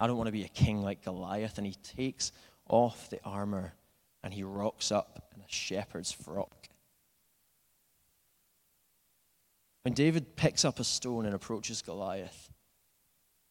I 0.00 0.06
don't 0.06 0.16
want 0.16 0.26
to 0.28 0.32
be 0.32 0.44
a 0.44 0.48
king 0.48 0.82
like 0.82 1.04
Goliath. 1.04 1.58
And 1.58 1.66
he 1.66 1.74
takes 1.74 2.32
off 2.68 3.08
the 3.10 3.20
armor 3.24 3.74
and 4.22 4.34
he 4.34 4.42
rocks 4.42 4.90
up 4.90 5.32
in 5.34 5.40
a 5.40 5.46
shepherd's 5.48 6.12
frock. 6.12 6.68
When 9.82 9.94
David 9.94 10.34
picks 10.34 10.64
up 10.64 10.80
a 10.80 10.84
stone 10.84 11.26
and 11.26 11.34
approaches 11.34 11.80
Goliath, 11.80 12.50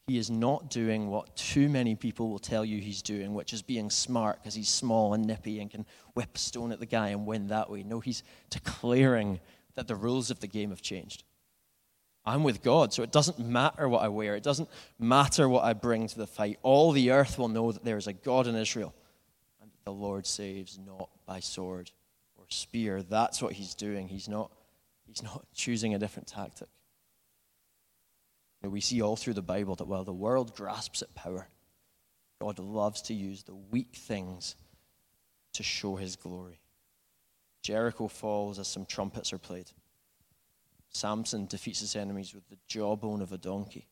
he 0.07 0.17
is 0.19 0.29
not 0.29 0.69
doing 0.69 1.09
what 1.09 1.35
too 1.35 1.67
many 1.67 1.95
people 1.95 2.29
will 2.29 2.39
tell 2.39 2.63
you 2.63 2.79
he's 2.79 3.01
doing, 3.01 3.33
which 3.33 3.53
is 3.53 3.63
being 3.63 3.89
smart 3.89 4.37
because 4.39 4.53
he's 4.53 4.69
small 4.69 5.15
and 5.15 5.25
nippy 5.25 5.59
and 5.59 5.71
can 5.71 5.85
whip 6.13 6.29
a 6.35 6.37
stone 6.37 6.71
at 6.71 6.79
the 6.79 6.85
guy 6.85 7.09
and 7.09 7.25
win 7.25 7.47
that 7.47 7.71
way. 7.71 7.81
No, 7.81 7.99
he's 7.99 8.21
declaring 8.51 9.39
that 9.73 9.87
the 9.87 9.95
rules 9.95 10.29
of 10.29 10.39
the 10.39 10.47
game 10.47 10.69
have 10.69 10.81
changed. 10.81 11.23
I'm 12.23 12.43
with 12.43 12.61
God, 12.61 12.93
so 12.93 13.03
it 13.03 13.11
doesn't 13.11 13.39
matter 13.39 13.89
what 13.89 14.03
I 14.03 14.07
wear. 14.07 14.35
It 14.35 14.43
doesn't 14.43 14.69
matter 14.99 15.49
what 15.49 15.63
I 15.63 15.73
bring 15.73 16.07
to 16.07 16.17
the 16.17 16.27
fight. 16.27 16.59
All 16.61 16.91
the 16.91 17.11
earth 17.11 17.37
will 17.37 17.49
know 17.49 17.71
that 17.71 17.83
there 17.83 17.97
is 17.97 18.07
a 18.07 18.13
God 18.13 18.47
in 18.47 18.55
Israel, 18.55 18.93
and 19.61 19.71
that 19.71 19.85
the 19.85 19.91
Lord 19.91 20.25
saves 20.25 20.79
not 20.79 21.09
by 21.25 21.39
sword 21.39 21.91
or 22.37 22.45
spear. 22.49 23.03
That's 23.03 23.41
what 23.41 23.53
he's 23.53 23.75
doing. 23.75 24.07
He's 24.07 24.27
not, 24.27 24.51
he's 25.05 25.21
not 25.21 25.45
choosing 25.53 25.93
a 25.93 25.99
different 25.99 26.27
tactic. 26.27 26.67
We 28.71 28.82
see 28.82 29.01
all 29.01 29.15
through 29.15 29.34
the 29.34 29.41
Bible 29.41 29.75
that 29.75 29.88
while 29.88 30.04
the 30.04 30.13
world 30.13 30.56
grasps 30.56 31.01
at 31.01 31.13
power, 31.15 31.47
God 32.41 32.60
loves 32.60 33.01
to 33.04 33.13
use 33.13 33.43
the 33.43 33.56
weak 33.56 33.93
things 33.93 34.56
to 35.54 35.63
show 35.63 35.95
his 35.95 36.15
glory. 36.15 36.60
Jericho 37.62 38.08
falls 38.08 38.60
as 38.60 38.67
some 38.67 38.86
trumpets 38.86 39.34
are 39.34 39.38
played. 39.38 39.71
Samson 40.89 41.45
defeats 41.45 41.80
his 41.80 41.95
enemies 41.95 42.34
with 42.34 42.47
the 42.49 42.58
jawbone 42.67 43.21
of 43.21 43.32
a 43.32 43.38
donkey. 43.38 43.88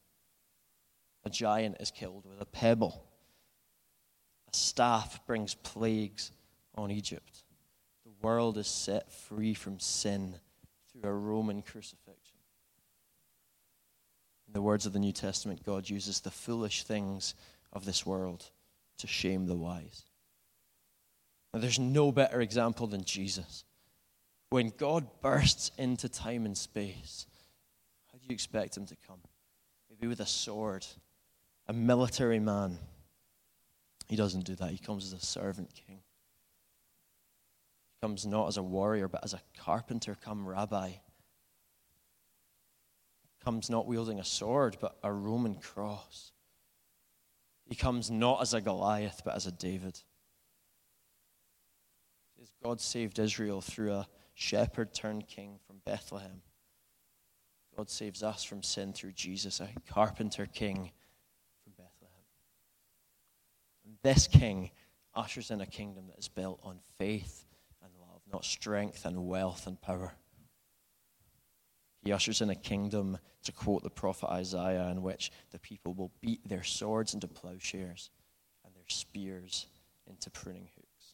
A 1.26 1.30
giant 1.30 1.78
is 1.80 1.92
killed 1.92 2.26
with 2.26 2.42
a 2.42 2.46
pebble. 2.46 3.04
A 4.52 4.56
staff 4.56 5.26
brings 5.26 5.56
plagues 5.56 6.32
on 6.76 6.92
Egypt. 6.92 7.44
The 8.06 8.12
world 8.22 8.58
is 8.58 8.68
set 8.68 9.12
free 9.12 9.54
from 9.54 9.80
sin 9.80 10.36
through 10.92 11.10
a 11.10 11.14
Roman 11.14 11.62
crucifixion. 11.62 12.03
In 14.54 14.60
the 14.60 14.62
words 14.62 14.86
of 14.86 14.94
the 14.94 15.00
New 15.00 15.12
Testament, 15.12 15.66
God 15.66 15.89
uses 15.89 16.20
the 16.20 16.30
foolish 16.30 16.84
things 16.84 17.34
of 17.72 17.86
this 17.86 18.06
world 18.06 18.52
to 19.00 19.08
shame 19.08 19.48
the 19.48 19.56
wise. 19.56 20.04
Now, 21.54 21.60
there's 21.60 21.80
no 21.80 22.12
better 22.12 22.39
example 22.39 22.86
than 22.86 23.04
Jesus 23.04 23.66
when 24.54 24.72
God 24.78 25.08
bursts 25.20 25.72
into 25.80 26.08
time 26.08 26.46
and 26.46 26.56
space, 26.56 27.26
how 28.12 28.20
do 28.20 28.26
you 28.30 28.34
expect 28.36 28.78
him 28.78 28.86
to 28.86 28.96
come? 29.08 29.18
Maybe 29.89 30.06
with 30.06 30.20
a 30.20 30.28
sword, 30.28 30.86
a 31.68 31.74
military 31.74 32.39
man. 32.39 32.78
He 34.08 34.16
doesn't 34.16 34.46
do 34.46 34.54
that. 34.58 34.70
He 34.70 34.78
comes 34.78 35.06
as 35.06 35.13
a 35.13 35.26
servant 35.26 35.74
king. 35.74 36.02
He 37.88 38.06
comes 38.06 38.28
not 38.28 38.48
as 38.48 38.58
a 38.58 38.62
warrior, 38.62 39.08
but 39.08 39.24
as 39.24 39.34
a 39.34 39.42
carpenter 39.58 40.16
come 40.24 40.46
rabbi. 40.46 40.92
Comes 43.44 43.70
not 43.70 43.88
wielding 43.88 44.20
a 44.20 44.24
sword, 44.24 44.78
but 44.80 44.98
a 45.04 45.12
Roman 45.12 45.56
cross. 45.56 46.32
He 47.66 47.76
comes 47.76 48.10
not 48.10 48.42
as 48.42 48.54
a 48.54 48.62
Goliath, 48.62 49.22
but 49.26 49.36
as 49.36 49.48
a 49.48 49.52
David. 49.52 50.00
God 52.62 52.80
saved 52.80 53.20
Israel 53.20 53.62
through 53.62 53.94
a 53.94 54.08
shepherd 54.34 54.94
turned 54.94 55.28
king 55.28 55.60
from 55.68 55.82
Bethlehem. 55.86 56.42
God 57.76 57.90
saves 57.90 58.24
us 58.24 58.44
from 58.44 58.64
sin 58.64 58.94
through 58.94 59.14
Jesus, 59.14 59.60
a 59.60 59.70
carpenter 59.90 60.46
king 60.46 60.92
from 61.64 61.74
Bethlehem. 61.74 62.24
And 63.86 63.96
this 64.04 64.28
king 64.28 64.72
ushers 65.16 65.52
in 65.52 65.62
a 65.62 65.66
kingdom 65.66 66.08
that 66.08 66.20
is 66.20 66.28
built 66.28 66.60
on 66.64 66.80
faith 66.98 67.46
and 67.84 67.92
love, 68.00 68.22
not 68.32 68.46
strength 68.46 69.06
and 69.06 69.28
wealth 69.28 69.68
and 69.68 69.82
power. 69.82 70.14
He 72.04 72.12
ushers 72.12 72.42
in 72.42 72.50
a 72.50 72.56
kingdom, 72.56 73.18
to 73.44 73.52
quote 73.54 73.84
the 73.84 73.89
prophet 73.89 74.30
Isaiah, 74.30 74.89
in 74.89 75.02
which 75.02 75.32
the 75.52 75.60
people 75.60 75.94
will 75.94 76.12
beat 76.22 76.48
their 76.48 76.63
swords 76.63 77.13
into 77.13 77.28
plowshares 77.28 78.10
and 78.66 78.76
their 78.76 78.89
spears 78.89 79.68
into 80.06 80.30
pruning 80.30 80.68
hooks. 80.76 81.13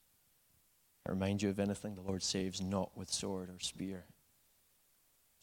I 1.07 1.11
remind 1.11 1.43
you 1.43 1.49
of 1.49 1.59
anything, 1.59 1.95
the 1.95 2.01
Lord 2.01 2.23
saves 2.23 2.59
not 2.59 2.97
with 2.97 3.11
sword 3.11 3.49
or 3.49 3.59
spear. 3.59 4.05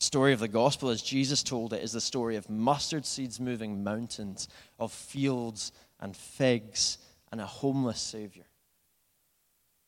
The 0.01 0.05
story 0.05 0.33
of 0.33 0.41
the 0.41 0.49
gospel, 0.49 0.91
as 0.91 1.01
Jesus 1.01 1.43
told 1.43 1.73
it, 1.73 1.83
is 1.83 1.93
the 1.93 2.01
story 2.01 2.37
of 2.37 2.51
mustard 2.51 3.07
seeds 3.07 3.41
moving 3.41 3.85
mountains, 3.85 4.49
of 4.79 4.93
fields 4.93 5.71
and 6.01 6.17
figs, 6.17 6.99
and 7.31 7.41
a 7.41 7.47
homeless 7.47 8.01
Savior. 8.01 8.47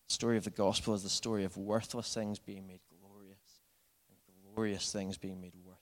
The 0.06 0.14
story 0.14 0.36
of 0.36 0.44
the 0.44 0.50
gospel 0.50 0.94
is 0.94 1.02
the 1.02 1.08
story 1.08 1.44
of 1.44 1.56
worthless 1.56 2.14
things 2.14 2.38
being 2.38 2.66
made 2.66 2.80
glorious 2.88 2.97
glorious 4.58 4.90
things 4.90 5.16
being 5.16 5.40
made 5.40 5.54
worthless. 5.64 5.78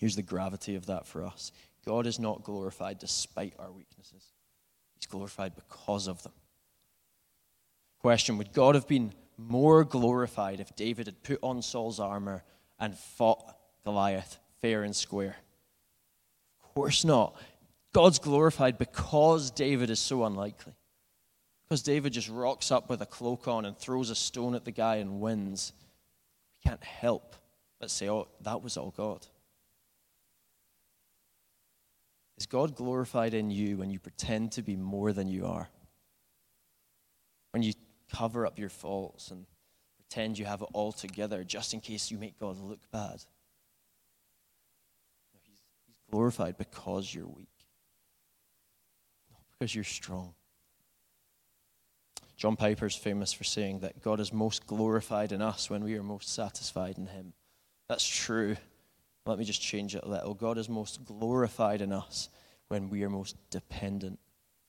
Here's 0.00 0.16
the 0.16 0.22
gravity 0.22 0.74
of 0.74 0.86
that 0.86 1.06
for 1.06 1.24
us 1.24 1.52
God 1.86 2.04
is 2.04 2.18
not 2.18 2.42
glorified 2.42 2.98
despite 2.98 3.54
our 3.60 3.70
weaknesses, 3.70 4.32
He's 4.96 5.06
glorified 5.06 5.54
because 5.54 6.08
of 6.08 6.24
them. 6.24 6.32
Question 8.00 8.38
Would 8.38 8.52
God 8.52 8.74
have 8.74 8.88
been 8.88 9.12
more 9.38 9.84
glorified 9.84 10.58
if 10.58 10.74
David 10.74 11.06
had 11.06 11.22
put 11.22 11.38
on 11.44 11.62
Saul's 11.62 12.00
armor 12.00 12.42
and 12.80 12.98
fought 12.98 13.56
Goliath 13.84 14.40
fair 14.60 14.82
and 14.82 14.96
square? 14.96 15.36
Of 16.64 16.74
course 16.74 17.04
not. 17.04 17.36
God's 17.92 18.18
glorified 18.18 18.78
because 18.78 19.52
David 19.52 19.90
is 19.90 20.00
so 20.00 20.24
unlikely. 20.24 20.72
Because 21.72 21.80
David 21.80 22.12
just 22.12 22.28
rocks 22.28 22.70
up 22.70 22.90
with 22.90 23.00
a 23.00 23.06
cloak 23.06 23.48
on 23.48 23.64
and 23.64 23.74
throws 23.74 24.10
a 24.10 24.14
stone 24.14 24.54
at 24.54 24.66
the 24.66 24.70
guy 24.70 24.96
and 24.96 25.22
wins. 25.22 25.72
We 26.52 26.68
can't 26.68 26.84
help 26.84 27.34
but 27.80 27.90
say, 27.90 28.10
oh, 28.10 28.28
that 28.42 28.62
was 28.62 28.76
all 28.76 28.92
God. 28.94 29.26
Is 32.36 32.44
God 32.44 32.76
glorified 32.76 33.32
in 33.32 33.50
you 33.50 33.78
when 33.78 33.88
you 33.88 33.98
pretend 33.98 34.52
to 34.52 34.60
be 34.60 34.76
more 34.76 35.14
than 35.14 35.28
you 35.28 35.46
are? 35.46 35.70
When 37.52 37.62
you 37.62 37.72
cover 38.12 38.44
up 38.44 38.58
your 38.58 38.68
faults 38.68 39.30
and 39.30 39.46
pretend 39.96 40.38
you 40.38 40.44
have 40.44 40.60
it 40.60 40.68
all 40.74 40.92
together 40.92 41.42
just 41.42 41.72
in 41.72 41.80
case 41.80 42.10
you 42.10 42.18
make 42.18 42.38
God 42.38 42.58
look 42.58 42.80
bad? 42.90 43.24
No, 45.32 45.40
he's, 45.40 45.62
he's 45.86 45.96
glorified 46.10 46.58
because 46.58 47.14
you're 47.14 47.26
weak, 47.26 47.48
not 49.30 49.40
because 49.58 49.74
you're 49.74 49.84
strong. 49.84 50.34
John 52.42 52.56
Piper 52.56 52.86
is 52.86 52.96
famous 52.96 53.32
for 53.32 53.44
saying 53.44 53.78
that 53.80 54.02
God 54.02 54.18
is 54.18 54.32
most 54.32 54.66
glorified 54.66 55.30
in 55.30 55.40
us 55.40 55.70
when 55.70 55.84
we 55.84 55.96
are 55.96 56.02
most 56.02 56.28
satisfied 56.28 56.98
in 56.98 57.06
Him. 57.06 57.34
That's 57.88 58.04
true. 58.04 58.56
Let 59.24 59.38
me 59.38 59.44
just 59.44 59.62
change 59.62 59.94
it 59.94 60.02
a 60.02 60.08
little. 60.08 60.34
God 60.34 60.58
is 60.58 60.68
most 60.68 61.04
glorified 61.04 61.80
in 61.80 61.92
us 61.92 62.30
when 62.66 62.90
we 62.90 63.04
are 63.04 63.08
most 63.08 63.36
dependent 63.50 64.18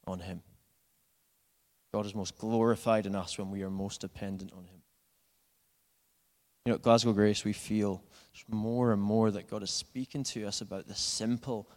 on 0.06 0.20
Him. 0.20 0.44
God 1.92 2.06
is 2.06 2.14
most 2.14 2.38
glorified 2.38 3.08
in 3.08 3.16
us 3.16 3.40
when 3.40 3.50
we 3.50 3.64
are 3.64 3.72
most 3.72 4.02
dependent 4.02 4.52
on 4.54 4.66
Him. 4.66 4.84
You 6.66 6.74
know, 6.74 6.76
at 6.76 6.84
Glasgow 6.84 7.14
Grace, 7.14 7.44
we 7.44 7.54
feel 7.54 8.04
more 8.48 8.94
and 8.94 9.02
more 9.02 9.32
that 9.32 9.50
God 9.50 9.64
is 9.64 9.72
speaking 9.72 10.22
to 10.26 10.46
us 10.46 10.62
about 10.62 10.88
the 10.88 10.94
simple 10.94 11.68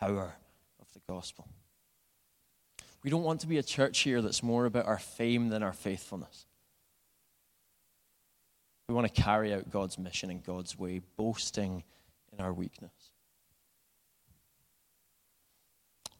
power 0.00 0.34
of 0.78 0.92
the 0.92 1.00
gospel. 1.08 1.48
We 3.06 3.10
don't 3.10 3.22
want 3.22 3.42
to 3.42 3.46
be 3.46 3.58
a 3.58 3.62
church 3.62 4.00
here 4.00 4.20
that's 4.20 4.42
more 4.42 4.66
about 4.66 4.86
our 4.86 4.98
fame 4.98 5.48
than 5.48 5.62
our 5.62 5.72
faithfulness. 5.72 6.44
We 8.88 8.96
want 8.96 9.06
to 9.06 9.22
carry 9.22 9.54
out 9.54 9.70
God's 9.70 9.96
mission 9.96 10.28
in 10.28 10.40
God's 10.40 10.76
way, 10.76 11.00
boasting 11.16 11.84
in 12.32 12.40
our 12.40 12.52
weakness. 12.52 12.90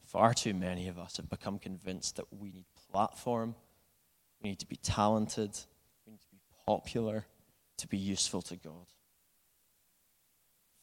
Far 0.04 0.32
too 0.32 0.54
many 0.54 0.86
of 0.86 0.96
us 0.96 1.16
have 1.16 1.28
become 1.28 1.58
convinced 1.58 2.14
that 2.16 2.26
we 2.30 2.52
need 2.52 2.66
platform, 2.92 3.56
we 4.40 4.50
need 4.50 4.60
to 4.60 4.66
be 4.66 4.76
talented, 4.76 5.58
we 6.06 6.12
need 6.12 6.20
to 6.20 6.30
be 6.30 6.38
popular 6.68 7.26
to 7.78 7.88
be 7.88 7.98
useful 7.98 8.42
to 8.42 8.54
God. 8.54 8.86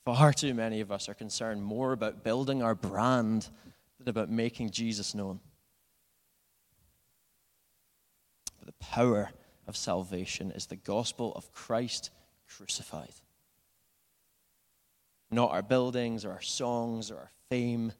Far 0.03 0.33
too 0.33 0.53
many 0.53 0.81
of 0.81 0.91
us 0.91 1.07
are 1.07 1.13
concerned 1.13 1.63
more 1.63 1.93
about 1.93 2.25
building 2.25 2.61
our 2.61 2.75
brand 2.75 3.47
than 3.99 4.09
about 4.09 4.29
making 4.29 4.71
Jesus 4.71 5.15
known. 5.15 5.39
But 8.63 8.79
the 8.79 8.85
power 8.85 9.31
of 9.67 9.75
salvation 9.75 10.51
is 10.51 10.67
the 10.67 10.77
gospel 10.77 11.33
of 11.35 11.51
Christ 11.51 12.11
crucified. 12.47 13.13
Not 15.29 15.51
our 15.51 15.61
buildings 15.61 16.23
or 16.23 16.31
our 16.31 16.41
songs 16.41 17.11
or 17.11 17.17
our 17.17 17.31
fame, 17.49 17.91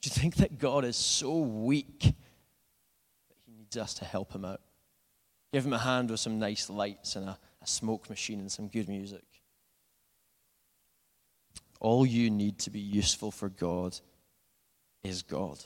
do 0.00 0.08
you 0.08 0.14
think 0.14 0.36
that 0.36 0.58
God 0.58 0.84
is 0.84 0.96
so 0.96 1.38
weak 1.38 2.00
that 2.00 3.36
he 3.44 3.52
needs 3.58 3.76
us 3.76 3.94
to 3.94 4.04
help 4.04 4.32
him 4.32 4.44
out? 4.44 4.60
Give 5.52 5.66
him 5.66 5.72
a 5.72 5.78
hand 5.78 6.10
with 6.10 6.20
some 6.20 6.38
nice 6.38 6.70
lights 6.70 7.16
and 7.16 7.30
a, 7.30 7.38
a 7.60 7.66
smoke 7.66 8.08
machine 8.08 8.38
and 8.38 8.52
some 8.52 8.68
good 8.68 8.88
music. 8.88 9.24
All 11.80 12.06
you 12.06 12.30
need 12.30 12.58
to 12.60 12.70
be 12.70 12.78
useful 12.78 13.32
for 13.32 13.48
God 13.48 13.98
is 15.02 15.22
God. 15.22 15.58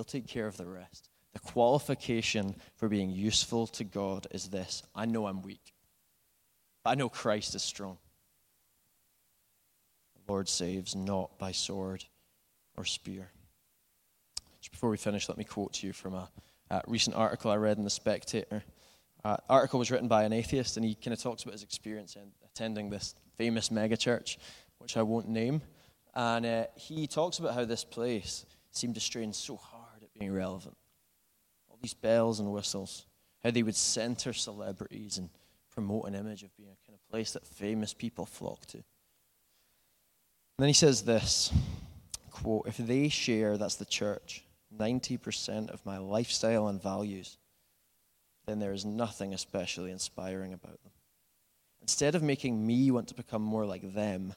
He'll 0.00 0.04
take 0.04 0.28
care 0.28 0.46
of 0.46 0.56
the 0.56 0.64
rest. 0.64 1.10
The 1.34 1.40
qualification 1.40 2.56
for 2.76 2.88
being 2.88 3.10
useful 3.10 3.66
to 3.66 3.84
God 3.84 4.26
is 4.30 4.48
this 4.48 4.82
I 4.94 5.04
know 5.04 5.26
I'm 5.26 5.42
weak, 5.42 5.74
but 6.82 6.92
I 6.92 6.94
know 6.94 7.10
Christ 7.10 7.54
is 7.54 7.62
strong. 7.62 7.98
The 10.14 10.32
Lord 10.32 10.48
saves 10.48 10.96
not 10.96 11.38
by 11.38 11.52
sword 11.52 12.06
or 12.78 12.86
spear. 12.86 13.28
Just 14.62 14.70
before 14.70 14.88
we 14.88 14.96
finish, 14.96 15.28
let 15.28 15.36
me 15.36 15.44
quote 15.44 15.74
to 15.74 15.86
you 15.86 15.92
from 15.92 16.14
a, 16.14 16.30
a 16.70 16.80
recent 16.86 17.14
article 17.14 17.50
I 17.50 17.56
read 17.56 17.76
in 17.76 17.84
The 17.84 17.90
Spectator. 17.90 18.64
Uh, 19.22 19.36
article 19.50 19.78
was 19.78 19.90
written 19.90 20.08
by 20.08 20.22
an 20.22 20.32
atheist, 20.32 20.78
and 20.78 20.86
he 20.86 20.94
kind 20.94 21.12
of 21.12 21.20
talks 21.20 21.42
about 21.42 21.52
his 21.52 21.62
experience 21.62 22.16
in 22.16 22.32
attending 22.42 22.88
this 22.88 23.14
famous 23.36 23.68
megachurch, 23.68 24.38
which 24.78 24.96
I 24.96 25.02
won't 25.02 25.28
name. 25.28 25.60
And 26.14 26.46
uh, 26.46 26.64
he 26.74 27.06
talks 27.06 27.38
about 27.38 27.52
how 27.52 27.66
this 27.66 27.84
place 27.84 28.46
seemed 28.70 28.94
to 28.94 29.00
strain 29.02 29.34
so 29.34 29.56
hard 29.56 29.79
being 30.20 30.32
relevant. 30.32 30.76
All 31.68 31.78
these 31.82 31.94
bells 31.94 32.38
and 32.38 32.52
whistles, 32.52 33.06
how 33.42 33.50
they 33.50 33.64
would 33.64 33.74
center 33.74 34.32
celebrities 34.32 35.18
and 35.18 35.30
promote 35.72 36.06
an 36.06 36.14
image 36.14 36.44
of 36.44 36.56
being 36.56 36.68
a 36.68 36.86
kind 36.86 36.94
of 36.96 37.10
place 37.10 37.32
that 37.32 37.44
famous 37.44 37.92
people 37.92 38.26
flock 38.26 38.64
to 38.66 38.84
then 40.60 40.68
he 40.68 40.74
says 40.74 41.02
this 41.02 41.52
quote, 42.30 42.66
if 42.66 42.76
they 42.76 43.08
share, 43.08 43.56
that's 43.56 43.74
the 43.74 43.84
church, 43.84 44.44
90% 44.78 45.70
of 45.70 45.84
my 45.84 45.98
lifestyle 45.98 46.68
and 46.68 46.80
values, 46.80 47.38
then 48.46 48.60
there 48.60 48.72
is 48.72 48.84
nothing 48.84 49.34
especially 49.34 49.90
inspiring 49.90 50.52
about 50.52 50.82
them. 50.82 50.92
Instead 51.82 52.14
of 52.14 52.22
making 52.22 52.66
me 52.66 52.90
want 52.90 53.08
to 53.08 53.14
become 53.14 53.42
more 53.42 53.66
like 53.66 53.94
them, 53.94 54.34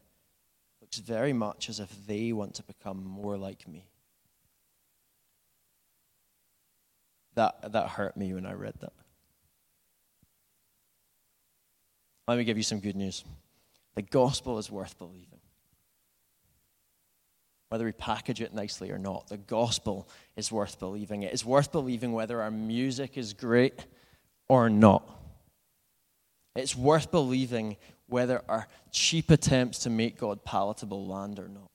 looks 0.81 0.97
very 0.97 1.33
much 1.33 1.69
as 1.69 1.79
if 1.79 1.89
they 2.07 2.33
want 2.33 2.55
to 2.55 2.63
become 2.63 3.03
more 3.03 3.37
like 3.37 3.67
me. 3.67 3.85
That, 7.35 7.71
that 7.71 7.89
hurt 7.89 8.15
me 8.15 8.33
when 8.33 8.45
I 8.45 8.53
read 8.53 8.75
that. 8.81 8.93
Let 12.27 12.37
me 12.37 12.43
give 12.43 12.57
you 12.57 12.63
some 12.63 12.79
good 12.79 12.95
news. 12.95 13.23
The 13.95 14.01
gospel 14.01 14.57
is 14.57 14.71
worth 14.71 14.97
believing 14.97 15.39
whether 17.73 17.85
we 17.85 17.91
package 17.91 18.39
it 18.39 18.53
nicely 18.53 18.91
or 18.91 18.99
not. 18.99 19.29
The 19.29 19.37
gospel 19.37 20.07
is 20.35 20.51
worth 20.51 20.77
believing. 20.77 21.23
It 21.23 21.33
is 21.33 21.43
worth 21.43 21.71
believing 21.71 22.13
whether 22.13 22.39
our 22.39 22.51
music 22.51 23.17
is 23.17 23.33
great 23.33 23.87
or 24.47 24.69
not. 24.69 25.09
It's 26.55 26.75
worth 26.75 27.09
believing 27.09 27.77
whether 28.05 28.43
our 28.47 28.67
cheap 28.91 29.31
attempts 29.31 29.79
to 29.79 29.89
make 29.89 30.19
God 30.19 30.45
palatable 30.45 31.07
land 31.07 31.39
or 31.39 31.47
not. 31.47 31.71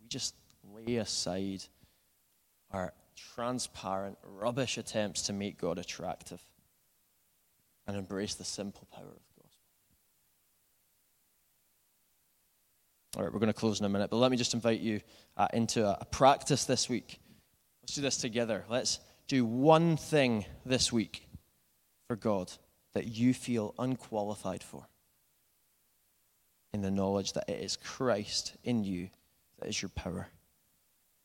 We 0.00 0.08
just 0.08 0.34
lay 0.74 0.96
aside 0.96 1.62
our 2.72 2.92
transparent, 3.16 4.18
rubbish 4.24 4.78
attempts 4.78 5.22
to 5.22 5.32
make 5.32 5.58
God 5.58 5.78
attractive 5.78 6.40
and 7.86 7.96
embrace 7.96 8.34
the 8.34 8.44
simple 8.44 8.86
power 8.92 9.06
of 9.06 9.12
the 9.14 9.42
gospel. 9.42 9.60
All 13.16 13.22
right, 13.24 13.32
we're 13.32 13.40
going 13.40 13.52
to 13.52 13.58
close 13.58 13.80
in 13.80 13.86
a 13.86 13.88
minute, 13.88 14.10
but 14.10 14.16
let 14.16 14.30
me 14.30 14.36
just 14.36 14.54
invite 14.54 14.80
you 14.80 15.00
uh, 15.36 15.48
into 15.52 15.86
a, 15.86 15.98
a 16.00 16.04
practice 16.04 16.64
this 16.64 16.88
week. 16.88 17.18
Let's 17.82 17.94
do 17.94 18.02
this 18.02 18.16
together. 18.16 18.64
Let's 18.68 19.00
do 19.28 19.44
one 19.44 19.96
thing 19.96 20.44
this 20.64 20.92
week 20.92 21.26
for 22.06 22.16
God 22.16 22.52
that 22.94 23.06
you 23.06 23.34
feel 23.34 23.74
unqualified 23.78 24.62
for. 24.62 24.86
in 26.72 26.82
the 26.82 26.90
knowledge 26.90 27.34
that 27.34 27.48
it 27.48 27.60
is 27.62 27.76
Christ 27.76 28.56
in 28.64 28.84
you 28.84 29.10
that 29.58 29.68
is 29.68 29.80
your 29.80 29.90
power, 29.90 30.28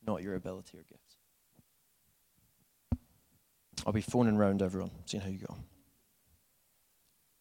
not 0.06 0.22
your 0.22 0.36
ability 0.36 0.78
or 0.78 0.84
gifts. 0.84 1.07
I'll 3.88 3.94
be 3.94 4.02
phoning 4.02 4.36
around 4.36 4.62
everyone, 4.62 4.92
seeing 5.06 5.24
how 5.24 5.30
you 5.30 5.40
go. 5.40 5.56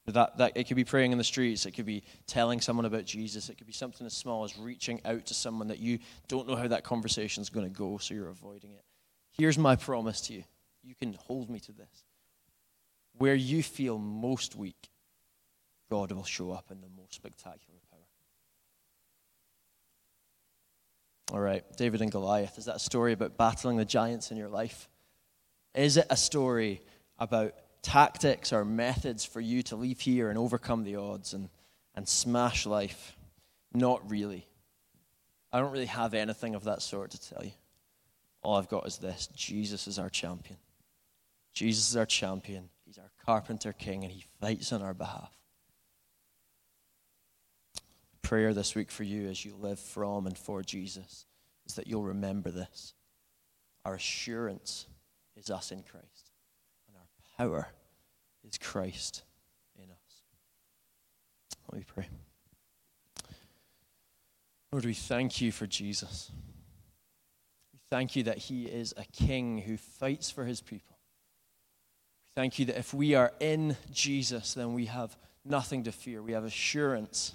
That, 0.06 0.38
that 0.38 0.52
it 0.56 0.68
could 0.68 0.76
be 0.76 0.84
praying 0.84 1.10
in 1.10 1.18
the 1.18 1.24
streets, 1.24 1.66
it 1.66 1.72
could 1.72 1.84
be 1.84 2.04
telling 2.28 2.60
someone 2.60 2.84
about 2.84 3.04
Jesus, 3.04 3.48
it 3.48 3.58
could 3.58 3.66
be 3.66 3.72
something 3.72 4.06
as 4.06 4.14
small 4.14 4.44
as 4.44 4.56
reaching 4.56 5.00
out 5.04 5.26
to 5.26 5.34
someone 5.34 5.66
that 5.66 5.80
you 5.80 5.98
don't 6.28 6.46
know 6.46 6.54
how 6.54 6.68
that 6.68 6.84
conversation 6.84 7.40
is 7.40 7.50
going 7.50 7.68
to 7.68 7.76
go, 7.76 7.98
so 7.98 8.14
you're 8.14 8.28
avoiding 8.28 8.70
it. 8.70 8.84
Here's 9.32 9.58
my 9.58 9.74
promise 9.74 10.20
to 10.22 10.34
you. 10.34 10.44
You 10.84 10.94
can 10.94 11.14
hold 11.14 11.50
me 11.50 11.58
to 11.58 11.72
this. 11.72 12.04
Where 13.18 13.34
you 13.34 13.64
feel 13.64 13.98
most 13.98 14.54
weak, 14.54 14.88
God 15.90 16.12
will 16.12 16.22
show 16.22 16.52
up 16.52 16.70
in 16.70 16.80
the 16.80 16.88
most 16.96 17.14
spectacular 17.14 17.80
power. 17.90 18.00
All 21.32 21.40
right, 21.40 21.64
David 21.76 22.02
and 22.02 22.12
Goliath. 22.12 22.56
Is 22.56 22.66
that 22.66 22.76
a 22.76 22.80
story 22.80 23.12
about 23.12 23.36
battling 23.36 23.78
the 23.78 23.84
giants 23.84 24.30
in 24.30 24.36
your 24.36 24.48
life? 24.48 24.88
Is 25.76 25.98
it 25.98 26.06
a 26.08 26.16
story 26.16 26.80
about 27.18 27.54
tactics 27.82 28.52
or 28.52 28.64
methods 28.64 29.24
for 29.24 29.40
you 29.40 29.62
to 29.64 29.76
leave 29.76 30.00
here 30.00 30.30
and 30.30 30.38
overcome 30.38 30.82
the 30.82 30.96
odds 30.96 31.34
and, 31.34 31.50
and 31.94 32.08
smash 32.08 32.64
life? 32.64 33.14
Not 33.74 34.10
really. 34.10 34.46
I 35.52 35.60
don't 35.60 35.70
really 35.70 35.86
have 35.86 36.14
anything 36.14 36.54
of 36.54 36.64
that 36.64 36.80
sort 36.80 37.10
to 37.10 37.30
tell 37.30 37.44
you. 37.44 37.52
All 38.42 38.56
I've 38.56 38.68
got 38.68 38.86
is 38.86 38.98
this 38.98 39.28
Jesus 39.34 39.86
is 39.86 39.98
our 39.98 40.08
champion. 40.08 40.58
Jesus 41.52 41.90
is 41.90 41.96
our 41.96 42.06
champion. 42.06 42.70
He's 42.84 42.98
our 42.98 43.10
carpenter 43.24 43.72
king, 43.72 44.04
and 44.04 44.12
he 44.12 44.24
fights 44.40 44.72
on 44.72 44.82
our 44.82 44.94
behalf. 44.94 45.32
Prayer 48.22 48.54
this 48.54 48.74
week 48.74 48.90
for 48.90 49.04
you 49.04 49.28
as 49.28 49.44
you 49.44 49.54
live 49.54 49.78
from 49.78 50.26
and 50.26 50.36
for 50.36 50.62
Jesus 50.62 51.26
is 51.66 51.74
that 51.74 51.86
you'll 51.86 52.02
remember 52.02 52.50
this. 52.50 52.94
Our 53.84 53.94
assurance 53.94 54.86
is 55.36 55.50
us 55.50 55.70
in 55.70 55.82
Christ, 55.82 56.30
and 56.88 56.96
our 56.96 57.06
power 57.38 57.68
is 58.46 58.58
Christ 58.58 59.22
in 59.76 59.90
us. 59.90 60.22
Let 61.70 61.78
me 61.78 61.84
pray. 61.86 62.08
Lord, 64.72 64.84
we 64.84 64.94
thank 64.94 65.40
you 65.40 65.52
for 65.52 65.66
Jesus. 65.66 66.30
We 67.72 67.78
thank 67.90 68.16
you 68.16 68.24
that 68.24 68.38
he 68.38 68.64
is 68.64 68.94
a 68.96 69.04
king 69.04 69.58
who 69.58 69.76
fights 69.76 70.30
for 70.30 70.44
his 70.44 70.60
people. 70.60 70.96
We 72.24 72.40
thank 72.40 72.58
you 72.58 72.66
that 72.66 72.78
if 72.78 72.92
we 72.92 73.14
are 73.14 73.32
in 73.40 73.76
Jesus, 73.92 74.54
then 74.54 74.74
we 74.74 74.86
have 74.86 75.16
nothing 75.44 75.84
to 75.84 75.92
fear. 75.92 76.22
We 76.22 76.32
have 76.32 76.44
assurance 76.44 77.34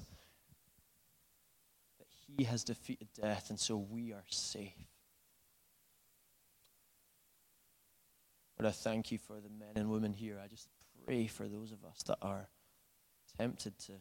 that 1.99 2.07
he 2.37 2.43
has 2.43 2.63
defeated 2.63 3.07
death, 3.19 3.49
and 3.49 3.59
so 3.59 3.77
we 3.77 4.11
are 4.11 4.25
safe. 4.29 4.73
Lord, 8.61 8.69
I 8.69 8.73
thank 8.73 9.11
you 9.11 9.17
for 9.17 9.37
the 9.39 9.49
men 9.49 9.71
and 9.75 9.89
women 9.89 10.13
here. 10.13 10.39
I 10.43 10.45
just 10.45 10.69
pray 11.03 11.25
for 11.25 11.47
those 11.47 11.71
of 11.71 11.83
us 11.83 12.03
that 12.03 12.19
are 12.21 12.47
tempted 13.39 13.75
to 13.87 13.93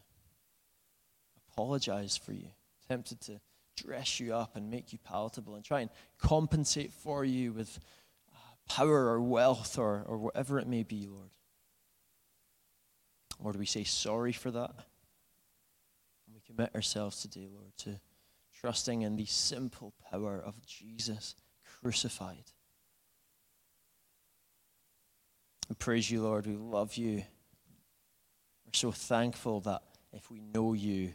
apologize 1.48 2.18
for 2.18 2.34
you, 2.34 2.48
tempted 2.86 3.22
to 3.22 3.40
dress 3.74 4.20
you 4.20 4.34
up 4.34 4.56
and 4.56 4.70
make 4.70 4.92
you 4.92 4.98
palatable 4.98 5.54
and 5.54 5.64
try 5.64 5.80
and 5.80 5.88
compensate 6.18 6.92
for 6.92 7.24
you 7.24 7.54
with 7.54 7.80
uh, 8.30 8.36
power 8.68 9.06
or 9.06 9.22
wealth 9.22 9.78
or, 9.78 10.04
or 10.06 10.18
whatever 10.18 10.58
it 10.58 10.68
may 10.68 10.82
be, 10.82 11.06
Lord. 11.06 11.30
Lord, 13.42 13.56
we 13.56 13.64
say 13.64 13.84
sorry 13.84 14.32
for 14.32 14.50
that. 14.50 14.72
And 16.26 16.34
we 16.34 16.42
commit 16.46 16.74
ourselves 16.74 17.22
today, 17.22 17.48
Lord, 17.50 17.72
to 17.78 17.98
trusting 18.61 19.00
in 19.00 19.16
the 19.16 19.24
simple 19.24 19.94
power 20.11 20.38
of 20.38 20.61
Jesus 20.66 21.34
crucified 21.80 22.52
We 25.71 25.77
praise 25.77 26.11
you, 26.11 26.21
Lord. 26.21 26.47
We 26.49 26.57
love 26.57 26.97
you. 26.97 27.18
We're 28.66 28.73
so 28.73 28.91
thankful 28.91 29.61
that 29.61 29.83
if 30.12 30.29
we 30.29 30.41
know 30.41 30.73
you, 30.73 31.12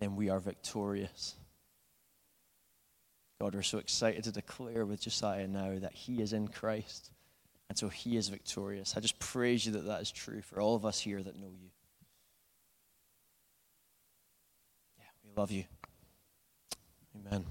then 0.00 0.16
we 0.16 0.30
are 0.30 0.40
victorious. 0.40 1.36
God, 3.40 3.54
we're 3.54 3.62
so 3.62 3.78
excited 3.78 4.24
to 4.24 4.32
declare 4.32 4.84
with 4.84 5.02
Josiah 5.02 5.46
now 5.46 5.78
that 5.78 5.92
he 5.92 6.20
is 6.20 6.32
in 6.32 6.48
Christ. 6.48 7.12
And 7.68 7.78
so 7.78 7.88
he 7.88 8.16
is 8.16 8.28
victorious. 8.28 8.94
I 8.96 9.00
just 9.00 9.18
praise 9.20 9.64
you 9.64 9.72
that 9.72 9.86
that 9.86 10.02
is 10.02 10.10
true 10.10 10.42
for 10.42 10.60
all 10.60 10.74
of 10.74 10.84
us 10.84 10.98
here 10.98 11.22
that 11.22 11.38
know 11.38 11.52
you. 11.52 11.70
Yeah, 14.98 15.04
we 15.24 15.30
love 15.40 15.52
you. 15.52 15.64
Amen. 17.14 17.46